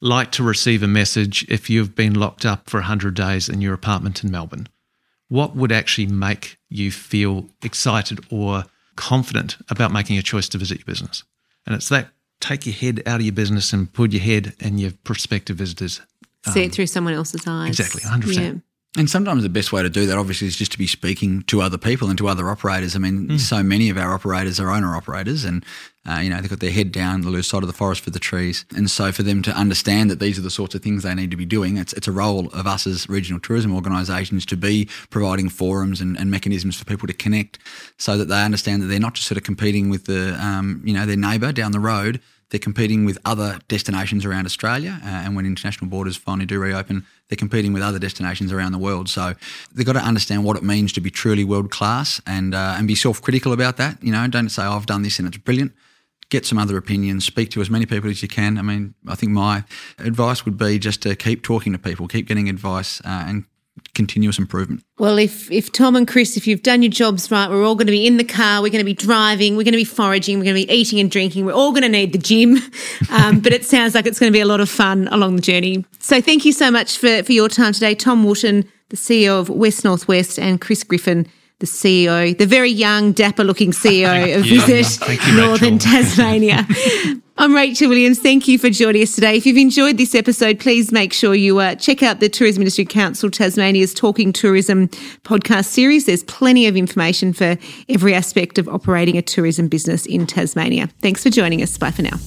like 0.00 0.32
to 0.32 0.42
receive 0.42 0.82
a 0.82 0.88
message 0.88 1.46
if 1.48 1.70
you've 1.70 1.94
been 1.94 2.14
locked 2.14 2.44
up 2.44 2.68
for 2.68 2.78
100 2.78 3.14
days 3.14 3.48
in 3.48 3.60
your 3.60 3.72
apartment 3.72 4.24
in 4.24 4.30
Melbourne? 4.30 4.66
What 5.32 5.56
would 5.56 5.72
actually 5.72 6.06
make 6.06 6.58
you 6.68 6.90
feel 6.90 7.48
excited 7.62 8.20
or 8.30 8.64
confident 8.96 9.56
about 9.70 9.90
making 9.90 10.18
a 10.18 10.22
choice 10.22 10.46
to 10.46 10.58
visit 10.58 10.76
your 10.76 10.84
business? 10.84 11.24
And 11.64 11.74
it's 11.74 11.88
that 11.88 12.08
take 12.40 12.66
your 12.66 12.74
head 12.74 13.02
out 13.06 13.20
of 13.20 13.22
your 13.22 13.32
business 13.32 13.72
and 13.72 13.90
put 13.90 14.12
your 14.12 14.20
head 14.20 14.52
in 14.60 14.76
your 14.76 14.90
prospective 15.04 15.56
visitors. 15.56 16.02
See 16.44 16.60
um, 16.60 16.66
it 16.66 16.72
through 16.72 16.88
someone 16.88 17.14
else's 17.14 17.46
eyes. 17.46 17.80
Exactly, 17.80 18.02
100%. 18.02 18.36
Yeah. 18.36 19.00
And 19.00 19.08
sometimes 19.08 19.42
the 19.42 19.48
best 19.48 19.72
way 19.72 19.82
to 19.82 19.88
do 19.88 20.04
that, 20.04 20.18
obviously, 20.18 20.48
is 20.48 20.56
just 20.56 20.72
to 20.72 20.78
be 20.78 20.86
speaking 20.86 21.44
to 21.44 21.62
other 21.62 21.78
people 21.78 22.10
and 22.10 22.18
to 22.18 22.28
other 22.28 22.50
operators. 22.50 22.94
I 22.94 22.98
mean, 22.98 23.28
mm. 23.28 23.40
so 23.40 23.62
many 23.62 23.88
of 23.88 23.96
our 23.96 24.12
operators 24.12 24.60
are 24.60 24.68
owner 24.68 24.94
operators, 24.94 25.46
and 25.46 25.64
uh, 26.04 26.18
you 26.18 26.28
know 26.28 26.40
they've 26.40 26.50
got 26.50 26.58
their 26.58 26.72
head 26.72 26.90
down 26.90 27.20
the 27.20 27.30
loose 27.30 27.46
side 27.46 27.62
of 27.62 27.68
the 27.68 27.72
forest 27.72 28.02
for 28.02 28.10
the 28.10 28.18
trees. 28.18 28.64
And 28.74 28.90
so, 28.90 29.12
for 29.12 29.22
them 29.22 29.40
to 29.42 29.52
understand 29.52 30.10
that 30.10 30.18
these 30.18 30.36
are 30.38 30.42
the 30.42 30.50
sorts 30.50 30.74
of 30.74 30.82
things 30.82 31.04
they 31.04 31.14
need 31.14 31.30
to 31.30 31.36
be 31.36 31.44
doing, 31.44 31.76
it's 31.76 31.92
it's 31.92 32.08
a 32.08 32.12
role 32.12 32.48
of 32.48 32.66
us 32.66 32.86
as 32.86 33.08
regional 33.08 33.40
tourism 33.40 33.74
organisations 33.74 34.44
to 34.46 34.56
be 34.56 34.88
providing 35.10 35.48
forums 35.48 36.00
and, 36.00 36.18
and, 36.18 36.30
mechanisms 36.30 36.76
for 36.76 36.84
people 36.84 37.06
to 37.06 37.12
connect, 37.14 37.58
so 37.98 38.18
that 38.18 38.26
they 38.26 38.42
understand 38.42 38.82
that 38.82 38.86
they're 38.86 38.98
not 38.98 39.14
just 39.14 39.28
sort 39.28 39.38
of 39.38 39.44
competing 39.44 39.90
with 39.90 40.06
the 40.06 40.36
um, 40.44 40.82
you 40.84 40.92
know 40.92 41.06
their 41.06 41.16
neighbour 41.16 41.52
down 41.52 41.70
the 41.72 41.80
road. 41.80 42.20
They're 42.50 42.58
competing 42.58 43.06
with 43.06 43.18
other 43.24 43.60
destinations 43.68 44.26
around 44.26 44.44
Australia, 44.44 45.00
uh, 45.02 45.06
and 45.06 45.36
when 45.36 45.46
international 45.46 45.88
borders 45.88 46.16
finally 46.16 46.44
do 46.44 46.58
reopen, 46.58 47.06
they're 47.28 47.36
competing 47.36 47.72
with 47.72 47.82
other 47.82 47.98
destinations 47.98 48.52
around 48.52 48.72
the 48.72 48.78
world. 48.78 49.08
So 49.08 49.34
they've 49.72 49.86
got 49.86 49.94
to 49.94 50.00
understand 50.00 50.44
what 50.44 50.58
it 50.58 50.62
means 50.62 50.92
to 50.94 51.00
be 51.00 51.10
truly 51.10 51.44
world 51.44 51.70
class 51.70 52.20
and 52.26 52.54
uh, 52.54 52.74
and 52.76 52.88
be 52.88 52.96
self 52.96 53.22
critical 53.22 53.52
about 53.52 53.76
that. 53.76 54.02
You 54.02 54.12
know, 54.12 54.26
don't 54.26 54.48
say 54.48 54.64
oh, 54.64 54.72
I've 54.72 54.86
done 54.86 55.02
this 55.02 55.20
and 55.20 55.28
it's 55.28 55.38
brilliant. 55.38 55.72
Get 56.32 56.46
some 56.46 56.56
other 56.56 56.78
opinions. 56.78 57.26
Speak 57.26 57.50
to 57.50 57.60
as 57.60 57.68
many 57.68 57.84
people 57.84 58.08
as 58.08 58.22
you 58.22 58.28
can. 58.28 58.56
I 58.56 58.62
mean, 58.62 58.94
I 59.06 59.16
think 59.16 59.32
my 59.32 59.64
advice 59.98 60.46
would 60.46 60.56
be 60.56 60.78
just 60.78 61.02
to 61.02 61.14
keep 61.14 61.42
talking 61.42 61.72
to 61.72 61.78
people, 61.78 62.08
keep 62.08 62.26
getting 62.26 62.48
advice, 62.48 63.02
uh, 63.04 63.24
and 63.26 63.44
continuous 63.94 64.38
improvement. 64.38 64.82
Well, 64.98 65.18
if 65.18 65.50
if 65.50 65.70
Tom 65.72 65.94
and 65.94 66.08
Chris, 66.08 66.38
if 66.38 66.46
you've 66.46 66.62
done 66.62 66.80
your 66.80 66.90
jobs 66.90 67.30
right, 67.30 67.50
we're 67.50 67.62
all 67.62 67.74
going 67.74 67.86
to 67.86 67.92
be 67.92 68.06
in 68.06 68.16
the 68.16 68.24
car, 68.24 68.62
we're 68.62 68.70
going 68.70 68.80
to 68.80 68.84
be 68.84 68.94
driving, 68.94 69.58
we're 69.58 69.64
going 69.64 69.72
to 69.72 69.78
be 69.78 69.84
foraging, 69.84 70.38
we're 70.38 70.46
going 70.46 70.56
to 70.56 70.66
be 70.66 70.72
eating 70.72 70.98
and 71.00 71.10
drinking, 71.10 71.44
we're 71.44 71.52
all 71.52 71.70
going 71.70 71.82
to 71.82 71.88
need 71.90 72.12
the 72.12 72.18
gym. 72.18 72.56
Um, 73.10 73.40
but 73.40 73.52
it 73.52 73.66
sounds 73.66 73.94
like 73.94 74.06
it's 74.06 74.18
going 74.18 74.32
to 74.32 74.36
be 74.36 74.40
a 74.40 74.46
lot 74.46 74.60
of 74.60 74.70
fun 74.70 75.06
along 75.08 75.36
the 75.36 75.42
journey. 75.42 75.84
So 75.98 76.22
thank 76.22 76.46
you 76.46 76.52
so 76.52 76.70
much 76.70 76.96
for, 76.96 77.22
for 77.22 77.32
your 77.32 77.48
time 77.48 77.74
today, 77.74 77.94
Tom 77.94 78.24
Wootton, 78.24 78.66
the 78.88 78.96
CEO 78.96 79.38
of 79.38 79.50
West 79.50 79.84
Northwest, 79.84 80.38
and 80.38 80.58
Chris 80.58 80.82
Griffin, 80.82 81.26
the 81.62 81.66
CEO, 81.66 82.36
the 82.36 82.44
very 82.44 82.70
young, 82.70 83.12
dapper 83.12 83.44
looking 83.44 83.70
CEO 83.70 84.36
of 84.36 84.44
Visit 84.44 85.26
you, 85.26 85.36
Northern 85.36 85.78
Tasmania. 85.78 86.66
I'm 87.38 87.54
Rachel 87.54 87.88
Williams. 87.88 88.18
Thank 88.18 88.48
you 88.48 88.58
for 88.58 88.68
joining 88.68 89.02
us 89.02 89.14
today. 89.14 89.36
If 89.36 89.46
you've 89.46 89.56
enjoyed 89.56 89.96
this 89.96 90.14
episode, 90.14 90.58
please 90.58 90.90
make 90.92 91.12
sure 91.12 91.34
you 91.34 91.60
uh, 91.60 91.76
check 91.76 92.02
out 92.02 92.20
the 92.20 92.28
Tourism 92.28 92.62
Industry 92.62 92.84
Council 92.84 93.30
Tasmania's 93.30 93.94
Talking 93.94 94.32
Tourism 94.32 94.88
podcast 95.22 95.66
series. 95.66 96.04
There's 96.04 96.24
plenty 96.24 96.66
of 96.66 96.76
information 96.76 97.32
for 97.32 97.56
every 97.88 98.12
aspect 98.12 98.58
of 98.58 98.68
operating 98.68 99.16
a 99.16 99.22
tourism 99.22 99.68
business 99.68 100.04
in 100.04 100.26
Tasmania. 100.26 100.88
Thanks 101.00 101.22
for 101.22 101.30
joining 101.30 101.62
us. 101.62 101.78
Bye 101.78 101.92
for 101.92 102.02
now. 102.02 102.18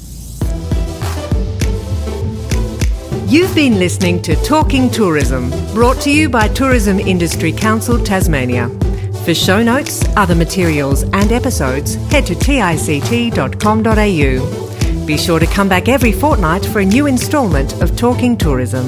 You've 3.28 3.54
been 3.54 3.80
listening 3.80 4.22
to 4.22 4.36
Talking 4.44 4.90
Tourism, 4.90 5.50
brought 5.74 6.00
to 6.02 6.12
you 6.12 6.30
by 6.30 6.48
Tourism 6.48 7.00
Industry 7.00 7.52
Council 7.52 8.02
Tasmania. 8.02 8.70
For 9.26 9.34
show 9.34 9.64
notes, 9.64 10.04
other 10.16 10.36
materials, 10.36 11.02
and 11.02 11.32
episodes, 11.32 11.96
head 12.12 12.28
to 12.28 12.36
tict.com.au. 12.36 13.96
Be 15.06 15.18
sure 15.18 15.40
to 15.40 15.48
come 15.48 15.68
back 15.68 15.90
every 15.90 16.12
fortnight 16.12 16.64
for 16.64 16.82
a 16.82 16.86
new 16.86 17.08
instalment 17.08 17.74
of 17.82 17.98
Talking 17.98 18.38
Tourism. 18.38 18.86